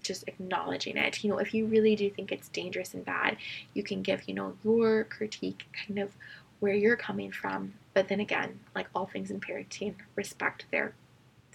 just 0.00 0.22
acknowledging 0.28 0.96
it 0.96 1.24
you 1.24 1.30
know 1.30 1.38
if 1.38 1.52
you 1.52 1.66
really 1.66 1.96
do 1.96 2.08
think 2.08 2.30
it's 2.30 2.48
dangerous 2.50 2.94
and 2.94 3.04
bad 3.04 3.36
you 3.74 3.82
can 3.82 4.00
give 4.00 4.22
you 4.28 4.34
know 4.34 4.54
your 4.62 5.04
critique 5.04 5.64
kind 5.86 5.98
of 5.98 6.12
where 6.60 6.74
you're 6.74 6.96
coming 6.96 7.32
from. 7.32 7.72
But 7.94 8.08
then 8.08 8.20
again, 8.20 8.60
like 8.74 8.88
all 8.94 9.06
things 9.06 9.30
in 9.30 9.40
parenting, 9.40 9.94
respect 10.16 10.66
their 10.70 10.94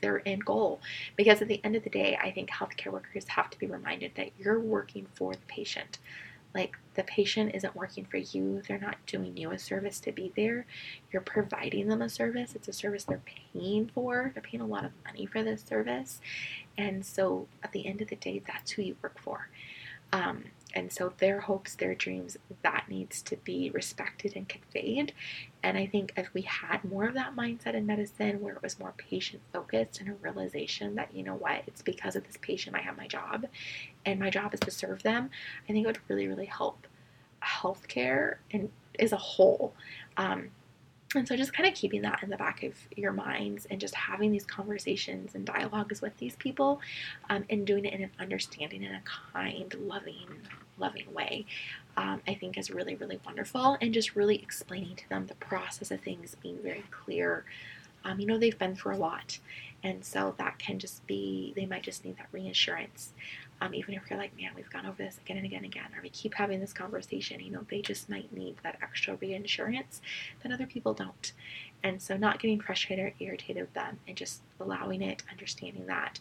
their 0.01 0.21
end 0.27 0.45
goal. 0.45 0.81
Because 1.15 1.41
at 1.41 1.47
the 1.47 1.63
end 1.63 1.75
of 1.75 1.83
the 1.83 1.89
day, 1.89 2.17
I 2.21 2.31
think 2.31 2.49
healthcare 2.49 2.91
workers 2.91 3.27
have 3.29 3.49
to 3.49 3.59
be 3.59 3.65
reminded 3.65 4.11
that 4.15 4.31
you're 4.37 4.59
working 4.59 5.07
for 5.15 5.33
the 5.33 5.45
patient. 5.47 5.99
Like 6.53 6.77
the 6.93 7.03
patient 7.03 7.53
isn't 7.53 7.75
working 7.75 8.05
for 8.05 8.17
you, 8.17 8.61
they're 8.65 8.79
not 8.79 8.95
doing 9.05 9.35
you 9.35 9.51
a 9.51 9.59
service 9.59 9.99
to 10.01 10.13
be 10.13 10.31
there. 10.37 10.65
You're 11.11 11.21
providing 11.21 11.89
them 11.89 12.01
a 12.01 12.09
service. 12.09 12.55
It's 12.55 12.69
a 12.69 12.73
service 12.73 13.03
they're 13.03 13.21
paying 13.53 13.91
for. 13.93 14.31
They're 14.33 14.41
paying 14.43 14.61
a 14.61 14.67
lot 14.67 14.85
of 14.85 14.91
money 15.05 15.25
for 15.25 15.43
this 15.43 15.61
service. 15.61 16.21
And 16.77 17.05
so 17.05 17.47
at 17.61 17.73
the 17.73 17.85
end 17.85 18.01
of 18.01 18.07
the 18.07 18.15
day, 18.15 18.41
that's 18.45 18.71
who 18.71 18.83
you 18.83 18.95
work 19.01 19.19
for. 19.19 19.49
Um, 20.13 20.45
and 20.75 20.91
so 20.91 21.13
their 21.17 21.39
hopes, 21.39 21.75
their 21.75 21.95
dreams, 21.95 22.37
that 22.61 22.85
needs 22.89 23.21
to 23.23 23.37
be 23.37 23.69
respected 23.69 24.33
and 24.35 24.47
conveyed. 24.49 25.13
And 25.63 25.77
I 25.77 25.87
think 25.87 26.11
if 26.17 26.33
we 26.33 26.41
had 26.41 26.83
more 26.83 27.05
of 27.05 27.13
that 27.13 27.35
mindset 27.35 27.73
in 27.73 27.85
medicine 27.85 28.41
where 28.41 28.55
it 28.55 28.61
was 28.61 28.77
more 28.77 28.93
patient 28.97 29.41
focused 29.53 30.01
and 30.01 30.09
a 30.09 30.13
realization 30.15 30.95
that, 30.95 31.15
you 31.15 31.23
know 31.23 31.35
what, 31.35 31.63
it's 31.65 31.81
because 31.81 32.15
of 32.15 32.25
this 32.25 32.37
patient 32.41 32.75
I 32.75 32.81
have 32.81 32.97
my 32.97 33.07
job 33.07 33.45
and 34.05 34.19
my 34.19 34.29
job 34.29 34.53
is 34.53 34.59
to 34.61 34.71
serve 34.71 35.01
them, 35.03 35.29
I 35.67 35.71
think 35.71 35.85
it 35.85 35.87
would 35.87 35.99
really, 36.09 36.27
really 36.27 36.45
help 36.45 36.85
healthcare 37.41 38.35
and 38.51 38.69
as 38.99 39.11
a 39.11 39.17
whole. 39.17 39.73
Um, 40.17 40.49
and 41.15 41.27
so 41.27 41.35
just 41.35 41.53
kind 41.53 41.67
of 41.67 41.73
keeping 41.73 42.01
that 42.01 42.21
in 42.23 42.29
the 42.29 42.37
back 42.37 42.63
of 42.63 42.73
your 42.95 43.11
minds 43.11 43.65
and 43.69 43.79
just 43.79 43.95
having 43.95 44.31
these 44.31 44.45
conversations 44.45 45.35
and 45.35 45.45
dialogues 45.45 46.01
with 46.01 46.15
these 46.17 46.35
people 46.35 46.81
um, 47.29 47.45
and 47.49 47.65
doing 47.65 47.85
it 47.85 47.93
in 47.93 48.03
an 48.03 48.11
understanding 48.19 48.83
and 48.85 48.95
a 48.95 49.01
kind, 49.33 49.73
loving, 49.79 50.27
loving 50.77 51.11
way, 51.13 51.45
um, 51.97 52.21
I 52.27 52.33
think 52.35 52.57
is 52.57 52.69
really, 52.69 52.95
really 52.95 53.19
wonderful. 53.25 53.77
And 53.81 53.93
just 53.93 54.15
really 54.15 54.35
explaining 54.35 54.95
to 54.97 55.09
them 55.09 55.27
the 55.27 55.35
process 55.35 55.91
of 55.91 56.01
things 56.01 56.35
being 56.41 56.59
very 56.61 56.83
clear. 56.91 57.45
Um, 58.03 58.19
you 58.19 58.27
know, 58.27 58.37
they've 58.37 58.57
been 58.57 58.75
through 58.75 58.95
a 58.95 58.97
lot. 58.97 59.39
And 59.83 60.03
so 60.03 60.33
that 60.37 60.57
can 60.57 60.79
just 60.79 61.05
be, 61.05 61.53
they 61.55 61.65
might 61.65 61.83
just 61.83 62.05
need 62.05 62.17
that 62.17 62.27
reassurance. 62.31 63.13
Um, 63.61 63.73
even 63.73 63.93
if 63.93 64.03
you're 64.09 64.19
like, 64.19 64.35
man, 64.37 64.51
we've 64.55 64.69
gone 64.69 64.85
over 64.85 64.97
this 64.97 65.17
again 65.17 65.37
and 65.37 65.45
again 65.45 65.63
and 65.63 65.73
again, 65.73 65.87
or 65.95 66.01
we 66.01 66.09
keep 66.09 66.33
having 66.33 66.59
this 66.59 66.73
conversation, 66.73 67.39
you 67.39 67.51
know, 67.51 67.65
they 67.69 67.81
just 67.81 68.09
might 68.09 68.31
need 68.33 68.57
that 68.63 68.77
extra 68.81 69.15
reassurance 69.15 70.01
that 70.43 70.51
other 70.51 70.65
people 70.65 70.93
don't. 70.93 71.31
And 71.83 72.01
so, 72.01 72.17
not 72.17 72.39
getting 72.39 72.59
frustrated 72.59 73.05
or 73.05 73.13
irritated 73.19 73.61
with 73.63 73.73
them 73.73 73.99
and 74.07 74.17
just 74.17 74.41
allowing 74.59 75.01
it, 75.01 75.23
understanding 75.31 75.85
that, 75.85 76.19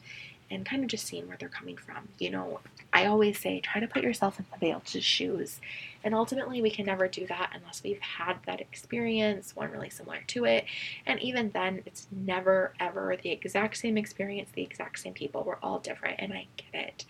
and 0.51 0.67
kind 0.67 0.83
of 0.83 0.89
just 0.89 1.07
seeing 1.07 1.27
where 1.29 1.37
they're 1.39 1.49
coming 1.49 1.77
from. 1.77 2.09
You 2.19 2.31
know, 2.31 2.61
I 2.93 3.07
always 3.07 3.39
say 3.39 3.61
try 3.61 3.81
to 3.81 3.87
put 3.87 4.03
yourself 4.03 4.39
in 4.39 4.47
somebody 4.51 4.73
else's 4.73 5.05
shoes. 5.05 5.61
And 6.05 6.15
ultimately, 6.15 6.61
we 6.61 6.71
can 6.71 6.85
never 6.87 7.09
do 7.09 7.27
that 7.29 7.53
unless 7.55 7.83
we've 7.83 8.01
had 8.01 8.37
that 8.47 8.61
experience, 8.61 9.57
one 9.57 9.71
really 9.71 9.89
similar 9.89 10.21
to 10.29 10.45
it. 10.45 10.67
And 11.07 11.21
even 11.21 11.51
then, 11.51 11.83
it's 11.87 12.07
never, 12.13 12.75
ever 12.79 13.17
the 13.23 13.31
exact 13.31 13.79
same 13.79 13.97
experience, 13.97 14.51
the 14.53 14.63
exact 14.63 14.99
same 14.99 15.15
people. 15.15 15.45
We're 15.45 15.57
all 15.63 15.79
different, 15.79 16.17
and 16.21 16.33
I 16.35 16.47
get 16.57 16.89
it. 16.89 17.05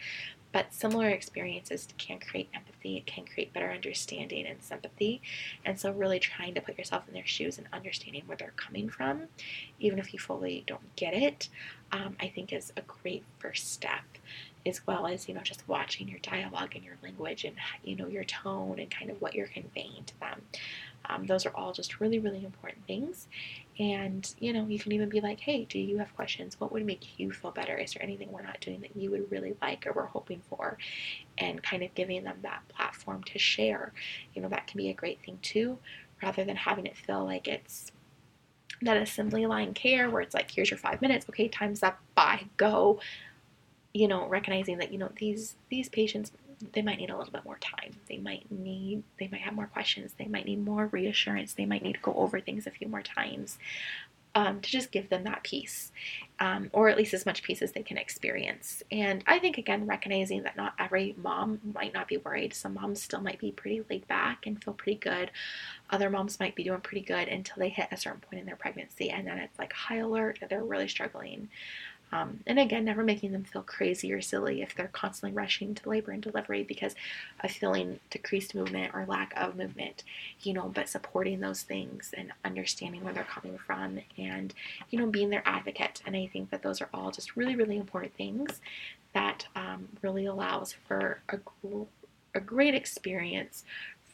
But 0.55 0.73
similar 0.73 1.09
experiences 1.09 1.89
can 1.99 2.21
create 2.21 2.49
empathy, 2.55 2.99
it 2.99 3.07
can 3.07 3.25
create 3.25 3.53
better 3.53 3.73
understanding 3.73 4.47
and 4.47 4.63
sympathy. 4.63 5.21
And 5.65 5.81
so, 5.81 5.91
really 5.91 6.21
trying 6.21 6.55
to 6.55 6.61
put 6.61 6.79
yourself 6.79 7.09
in 7.09 7.15
their 7.15 7.27
shoes 7.27 7.59
and 7.59 7.67
understanding 7.73 8.23
where 8.27 8.37
they're 8.37 8.55
coming 8.57 8.89
from, 8.89 9.25
even 9.81 9.99
if 9.99 10.13
you 10.13 10.21
fully 10.21 10.63
don't 10.65 10.95
get 10.95 11.13
it, 11.13 11.49
um, 11.91 12.15
I 12.21 12.29
think 12.29 12.53
is 12.53 12.73
a 12.77 12.83
great 12.83 13.25
first 13.41 13.73
step 13.73 14.05
as 14.67 14.87
well 14.87 15.07
as 15.07 15.29
you 15.29 15.35
know 15.35 15.43
just 15.43 15.67
watching 15.69 16.09
your 16.09 16.21
dialogue 16.21 16.71
and 16.75 16.85
your 16.85 16.97
language 17.03 17.45
and 17.45 17.57
you 17.83 17.97
know 17.97 18.07
your 18.07 18.25
tone 18.25 18.79
and 18.79 18.91
kind 18.91 19.11
of 19.11 19.21
what 19.21 19.35
you're 19.35 19.47
conveying 19.47 20.05
to 20.07 20.19
them 20.21 20.41
um, 21.15 21.27
those 21.27 21.47
are 21.47 21.55
all 21.55 21.73
just 21.73 22.01
really 22.01 22.19
really 22.19 22.45
important 22.45 22.87
things. 22.87 23.29
And 23.79 24.33
you 24.39 24.53
know 24.53 24.67
you 24.67 24.79
can 24.79 24.93
even 24.93 25.09
be 25.09 25.21
like 25.21 25.41
hey 25.41 25.65
do 25.65 25.79
you 25.79 25.99
have 25.99 26.15
questions? 26.15 26.59
What 26.61 26.73
would 26.73 26.85
make 26.85 27.19
you 27.19 27.33
feel 27.33 27.51
better? 27.51 27.77
Is 27.77 27.95
there 27.95 28.03
anything 28.03 28.33
we're 28.33 28.43
not 28.43 28.61
doing 28.61 28.81
that 28.81 28.97
you 28.97 29.11
would 29.11 29.31
really 29.31 29.57
like 29.63 29.87
or 29.87 29.93
we're 29.93 30.07
hoping 30.07 30.43
for? 30.49 30.79
And 31.39 31.63
kind 31.63 31.83
of 31.83 31.95
giving 31.95 32.25
them 32.25 32.39
that 32.43 32.63
platform 32.69 33.23
to 33.25 33.39
share 33.39 33.93
you 34.35 34.43
know 34.43 34.49
that 34.49 34.67
can 34.67 34.79
be 34.79 34.91
a 34.91 34.95
great 34.95 35.21
thing 35.25 35.39
too 35.43 35.79
rather 36.23 36.45
than 36.45 36.57
having 36.57 36.87
it 36.87 36.97
feel 36.97 37.25
like 37.25 37.49
it's 37.49 37.93
that 38.83 38.97
assembly 38.97 39.47
line 39.47 39.75
care 39.75 40.11
where 40.11 40.23
it's 40.23 40.35
like 40.35 40.51
here's 40.51 40.71
your 40.71 40.79
five 40.79 41.01
minutes. 41.01 41.27
Okay 41.29 41.49
time's 41.49 41.83
up. 41.83 41.99
Bye. 42.15 42.45
Go. 42.57 43.01
You 43.93 44.09
know, 44.09 44.27
recognizing 44.27 44.79
that, 44.79 44.93
you 44.93 44.99
know, 44.99 45.11
these 45.17 45.57
these 45.71 45.89
patients 45.89 46.33
they 46.73 46.83
might 46.83 46.99
need 46.99 47.11
a 47.11 47.17
little 47.17 47.33
bit 47.33 47.45
more 47.45 47.59
time. 47.59 47.97
They 48.09 48.19
might 48.19 48.51
need 48.51 49.03
they 49.19 49.29
might 49.29 49.43
have 49.43 49.55
more 49.55 49.67
questions. 49.67 50.15
They 50.19 50.27
might 50.27 50.47
need 50.47 50.65
more 50.65 50.87
reassurance. 50.87 51.55
They 51.55 51.67
might 51.67 51.83
need 51.83 51.95
to 51.95 52.01
go 52.01 52.15
over 52.15 52.41
things 52.41 52.67
a 52.67 52.71
few 52.71 52.89
more 52.89 53.03
times. 53.03 53.59
Um, 54.37 54.61
to 54.63 54.69
just 54.69 54.91
give 54.91 55.11
them 55.11 55.23
that 55.25 55.45
peace, 55.45 55.93
um, 56.41 56.69
or 56.73 56.89
at 56.89 56.97
least 56.97 57.15
as 57.15 57.25
much 57.25 57.45
peace 57.45 57.63
as 57.63 57.71
they 57.71 57.85
can 57.85 57.97
experience. 57.97 58.83
And 58.91 59.23
I 59.29 59.39
think, 59.39 59.59
again, 59.59 59.87
recognizing 59.87 60.43
that 60.43 60.57
not 60.57 60.75
every 60.77 61.15
mom 61.17 61.61
might 61.73 61.95
not 61.95 62.09
be 62.09 62.17
worried. 62.17 62.53
Some 62.53 62.75
moms 62.75 63.01
still 63.01 63.21
might 63.21 63.39
be 63.39 63.53
pretty 63.53 63.85
laid 63.89 64.09
back 64.09 64.45
and 64.45 64.61
feel 64.61 64.75
pretty 64.75 64.99
good. 64.99 65.31
Other 65.89 66.11
moms 66.11 66.41
might 66.41 66.57
be 66.57 66.65
doing 66.65 66.81
pretty 66.81 67.07
good 67.07 67.29
until 67.29 67.61
they 67.61 67.69
hit 67.69 67.87
a 67.93 67.97
certain 67.97 68.23
point 68.23 68.41
in 68.41 68.47
their 68.47 68.57
pregnancy, 68.57 69.09
and 69.09 69.25
then 69.25 69.39
it's 69.39 69.57
like 69.57 69.73
high 69.73 69.99
alert, 69.99 70.41
they're 70.51 70.65
really 70.65 70.89
struggling. 70.89 71.49
Um, 72.15 72.39
and 72.47 72.61
again, 72.61 72.85
never 72.85 73.03
making 73.03 73.33
them 73.33 73.43
feel 73.43 73.63
crazy 73.63 74.13
or 74.13 74.21
silly 74.21 74.63
if 74.63 74.75
they're 74.75 74.87
constantly 74.87 75.37
rushing 75.37 75.75
to 75.75 75.89
labor 75.89 76.13
and 76.13 76.23
delivery 76.23 76.63
because 76.63 76.95
of 77.43 77.51
feeling 77.51 77.99
decreased 78.09 78.55
movement 78.55 78.95
or 78.95 79.05
lack 79.05 79.33
of 79.37 79.57
movement, 79.57 80.05
you 80.43 80.53
know, 80.53 80.71
but 80.73 80.89
supporting 80.89 81.41
those 81.41 81.63
things 81.63 82.15
and 82.17 82.33
understanding 82.45 83.03
where 83.03 83.13
they're 83.13 83.25
coming 83.25 83.59
from 83.59 83.99
and, 84.17 84.55
you 84.91 84.99
know, 84.99 85.07
being 85.07 85.31
their 85.31 85.43
advocate. 85.45 86.03
And 86.07 86.15
I 86.15 86.29
think 86.33 86.51
that 86.51 86.63
those 86.63 86.81
are 86.81 86.89
all 86.95 87.11
just 87.11 87.35
really, 87.35 87.57
really 87.57 87.77
important 87.77 88.15
things 88.15 88.61
that 89.13 89.47
um, 89.57 89.89
really 90.01 90.27
allows 90.27 90.73
for 90.87 91.21
a, 91.31 91.39
a 92.37 92.41
great 92.41 92.77
experience 92.77 93.65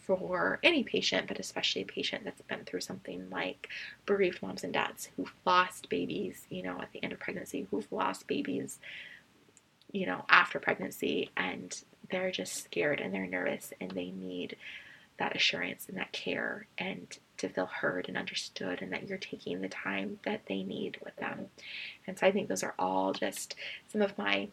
for 0.00 0.58
any 0.62 0.82
patient, 0.82 1.28
but 1.28 1.38
especially 1.38 1.82
a 1.82 1.86
patient 1.86 2.24
that's 2.24 2.42
been 2.42 2.64
through 2.64 2.80
something 2.80 3.28
like 3.30 3.68
bereaved 4.06 4.42
moms 4.42 4.64
and 4.64 4.72
dads 4.72 5.08
who've 5.16 5.32
lost 5.44 5.88
babies, 5.88 6.46
you 6.50 6.62
know, 6.62 6.78
at 6.80 6.92
the 6.92 7.02
end 7.02 7.12
of 7.12 7.20
pregnancy, 7.20 7.66
who've 7.70 7.90
lost 7.92 8.26
babies, 8.26 8.78
you 9.92 10.06
know, 10.06 10.24
after 10.28 10.58
pregnancy, 10.58 11.30
and 11.36 11.82
they're 12.10 12.30
just 12.30 12.64
scared 12.64 13.00
and 13.00 13.14
they're 13.14 13.26
nervous 13.26 13.72
and 13.80 13.90
they 13.92 14.10
need 14.10 14.56
that 15.18 15.36
assurance 15.36 15.86
and 15.88 15.98
that 15.98 16.12
care 16.12 16.66
and 16.78 17.18
to 17.36 17.48
feel 17.48 17.66
heard 17.66 18.08
and 18.08 18.16
understood 18.16 18.80
and 18.82 18.92
that 18.92 19.06
you're 19.06 19.18
taking 19.18 19.60
the 19.60 19.68
time 19.68 20.18
that 20.24 20.46
they 20.46 20.62
need 20.62 20.98
with 21.04 21.14
them. 21.16 21.46
And 22.06 22.18
so 22.18 22.26
I 22.26 22.32
think 22.32 22.48
those 22.48 22.62
are 22.62 22.74
all 22.78 23.12
just 23.12 23.54
some 23.88 24.02
of 24.02 24.16
my 24.16 24.48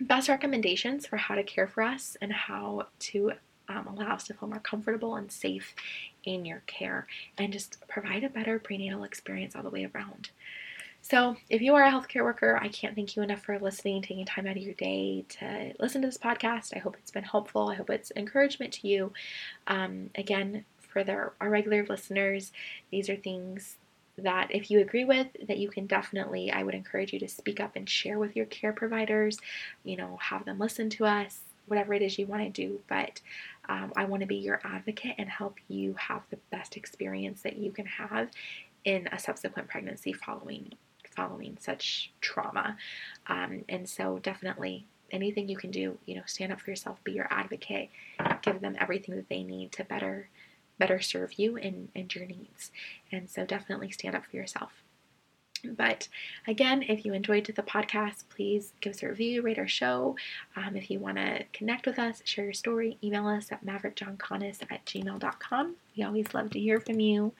best 0.00 0.28
recommendations 0.28 1.06
for 1.06 1.16
how 1.16 1.34
to 1.34 1.42
care 1.42 1.66
for 1.66 1.82
us 1.82 2.16
and 2.20 2.32
how 2.32 2.86
to 2.98 3.32
um, 3.68 3.86
allow 3.86 4.14
us 4.14 4.24
to 4.24 4.34
feel 4.34 4.48
more 4.48 4.60
comfortable 4.60 5.16
and 5.16 5.30
safe 5.30 5.74
in 6.24 6.44
your 6.44 6.62
care 6.66 7.06
and 7.38 7.52
just 7.52 7.86
provide 7.88 8.24
a 8.24 8.28
better 8.28 8.58
prenatal 8.58 9.04
experience 9.04 9.54
all 9.56 9.62
the 9.62 9.70
way 9.70 9.88
around. 9.94 10.30
So, 11.02 11.36
if 11.50 11.60
you 11.60 11.74
are 11.74 11.84
a 11.84 11.90
healthcare 11.90 12.24
worker, 12.24 12.58
I 12.60 12.68
can't 12.68 12.94
thank 12.94 13.14
you 13.14 13.22
enough 13.22 13.42
for 13.42 13.58
listening, 13.58 14.00
taking 14.00 14.24
time 14.24 14.46
out 14.46 14.56
of 14.56 14.62
your 14.62 14.72
day 14.72 15.26
to 15.40 15.74
listen 15.78 16.00
to 16.00 16.08
this 16.08 16.16
podcast. 16.16 16.74
I 16.74 16.78
hope 16.78 16.96
it's 16.98 17.10
been 17.10 17.24
helpful. 17.24 17.68
I 17.68 17.74
hope 17.74 17.90
it's 17.90 18.10
encouragement 18.16 18.72
to 18.74 18.88
you. 18.88 19.12
Um, 19.66 20.08
again, 20.14 20.64
for 20.78 21.04
the, 21.04 21.30
our 21.40 21.50
regular 21.50 21.84
listeners, 21.86 22.52
these 22.90 23.10
are 23.10 23.16
things 23.16 23.76
that 24.16 24.48
if 24.50 24.70
you 24.70 24.80
agree 24.80 25.04
with 25.04 25.26
that 25.46 25.58
you 25.58 25.68
can 25.68 25.86
definitely 25.86 26.50
i 26.52 26.62
would 26.62 26.74
encourage 26.74 27.12
you 27.12 27.18
to 27.18 27.28
speak 27.28 27.58
up 27.58 27.74
and 27.74 27.88
share 27.88 28.18
with 28.18 28.36
your 28.36 28.46
care 28.46 28.72
providers 28.72 29.38
you 29.82 29.96
know 29.96 30.18
have 30.20 30.44
them 30.44 30.58
listen 30.58 30.88
to 30.88 31.04
us 31.04 31.40
whatever 31.66 31.94
it 31.94 32.02
is 32.02 32.18
you 32.18 32.26
want 32.26 32.42
to 32.42 32.48
do 32.48 32.78
but 32.88 33.20
um, 33.68 33.92
i 33.96 34.04
want 34.04 34.20
to 34.20 34.26
be 34.26 34.36
your 34.36 34.60
advocate 34.64 35.14
and 35.18 35.28
help 35.28 35.56
you 35.68 35.94
have 35.98 36.22
the 36.30 36.38
best 36.50 36.76
experience 36.76 37.42
that 37.42 37.56
you 37.56 37.70
can 37.70 37.86
have 37.86 38.28
in 38.84 39.08
a 39.12 39.18
subsequent 39.18 39.68
pregnancy 39.68 40.12
following 40.12 40.72
following 41.14 41.56
such 41.60 42.12
trauma 42.20 42.76
um, 43.28 43.64
and 43.68 43.88
so 43.88 44.18
definitely 44.18 44.86
anything 45.10 45.48
you 45.48 45.56
can 45.56 45.70
do 45.70 45.96
you 46.06 46.14
know 46.14 46.22
stand 46.26 46.52
up 46.52 46.60
for 46.60 46.70
yourself 46.70 47.02
be 47.04 47.12
your 47.12 47.28
advocate 47.30 47.88
give 48.42 48.60
them 48.60 48.76
everything 48.80 49.14
that 49.14 49.28
they 49.28 49.42
need 49.42 49.70
to 49.70 49.84
better 49.84 50.28
better 50.78 51.00
serve 51.00 51.34
you 51.38 51.56
and, 51.56 51.88
and 51.94 52.14
your 52.14 52.26
needs. 52.26 52.70
And 53.12 53.28
so 53.30 53.44
definitely 53.44 53.90
stand 53.90 54.16
up 54.16 54.26
for 54.26 54.36
yourself. 54.36 54.83
But 55.64 56.08
again, 56.46 56.82
if 56.82 57.04
you 57.04 57.12
enjoyed 57.12 57.46
the 57.46 57.62
podcast, 57.62 58.24
please 58.28 58.72
give 58.80 58.94
us 58.94 59.02
a 59.02 59.08
review, 59.08 59.42
rate 59.42 59.58
our 59.58 59.68
show. 59.68 60.16
Um, 60.56 60.76
if 60.76 60.90
you 60.90 60.98
want 60.98 61.16
to 61.16 61.44
connect 61.52 61.86
with 61.86 61.98
us, 61.98 62.22
share 62.24 62.44
your 62.44 62.54
story, 62.54 62.98
email 63.02 63.26
us 63.26 63.50
at 63.52 63.64
maverickjohnconis 63.64 64.62
at 64.70 64.84
gmail.com. 64.86 65.74
We 65.96 66.02
always 66.02 66.34
love 66.34 66.50
to 66.50 66.60
hear 66.60 66.80
from 66.80 67.00
you. 67.00 67.32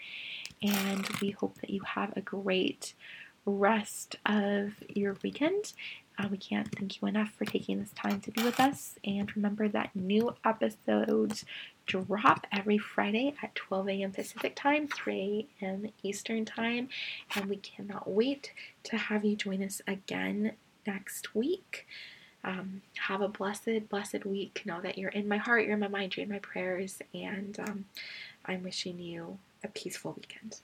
And 0.62 1.06
we 1.20 1.30
hope 1.30 1.60
that 1.60 1.70
you 1.70 1.82
have 1.82 2.16
a 2.16 2.20
great 2.20 2.94
rest 3.46 4.16
of 4.24 4.82
your 4.88 5.16
weekend. 5.22 5.72
Uh, 6.18 6.28
we 6.30 6.38
can't 6.38 6.70
thank 6.78 7.00
you 7.00 7.08
enough 7.08 7.30
for 7.30 7.44
taking 7.44 7.80
this 7.80 7.92
time 7.92 8.20
to 8.20 8.30
be 8.30 8.42
with 8.42 8.60
us. 8.60 8.96
And 9.04 9.34
remember 9.36 9.68
that 9.68 9.94
new 9.94 10.34
episodes 10.44 11.44
drop 11.86 12.46
every 12.52 12.78
Friday 12.78 13.34
at 13.42 13.54
12 13.54 13.88
a.m. 13.88 14.12
Pacific 14.12 14.54
time, 14.56 14.88
3 14.88 15.48
a.m. 15.60 15.90
Eastern 16.02 16.44
time. 16.44 16.88
And 17.34 17.46
we 17.46 17.56
cannot 17.56 18.10
wait 18.10 18.52
to 18.84 18.96
have 18.96 19.24
you 19.24 19.36
join 19.36 19.62
us 19.62 19.80
again 19.86 20.52
next 20.86 21.34
week. 21.34 21.86
Um, 22.42 22.82
have 23.08 23.22
a 23.22 23.28
blessed, 23.28 23.88
blessed 23.88 24.26
week. 24.26 24.62
Know 24.66 24.80
that 24.82 24.98
you're 24.98 25.10
in 25.10 25.28
my 25.28 25.38
heart, 25.38 25.64
you're 25.64 25.74
in 25.74 25.80
my 25.80 25.88
mind, 25.88 26.16
you're 26.16 26.24
in 26.24 26.32
my 26.32 26.38
prayers. 26.40 26.98
And 27.14 27.58
um, 27.60 27.86
I'm 28.44 28.62
wishing 28.62 28.98
you 28.98 29.38
a 29.62 29.68
peaceful 29.68 30.12
weekend. 30.12 30.60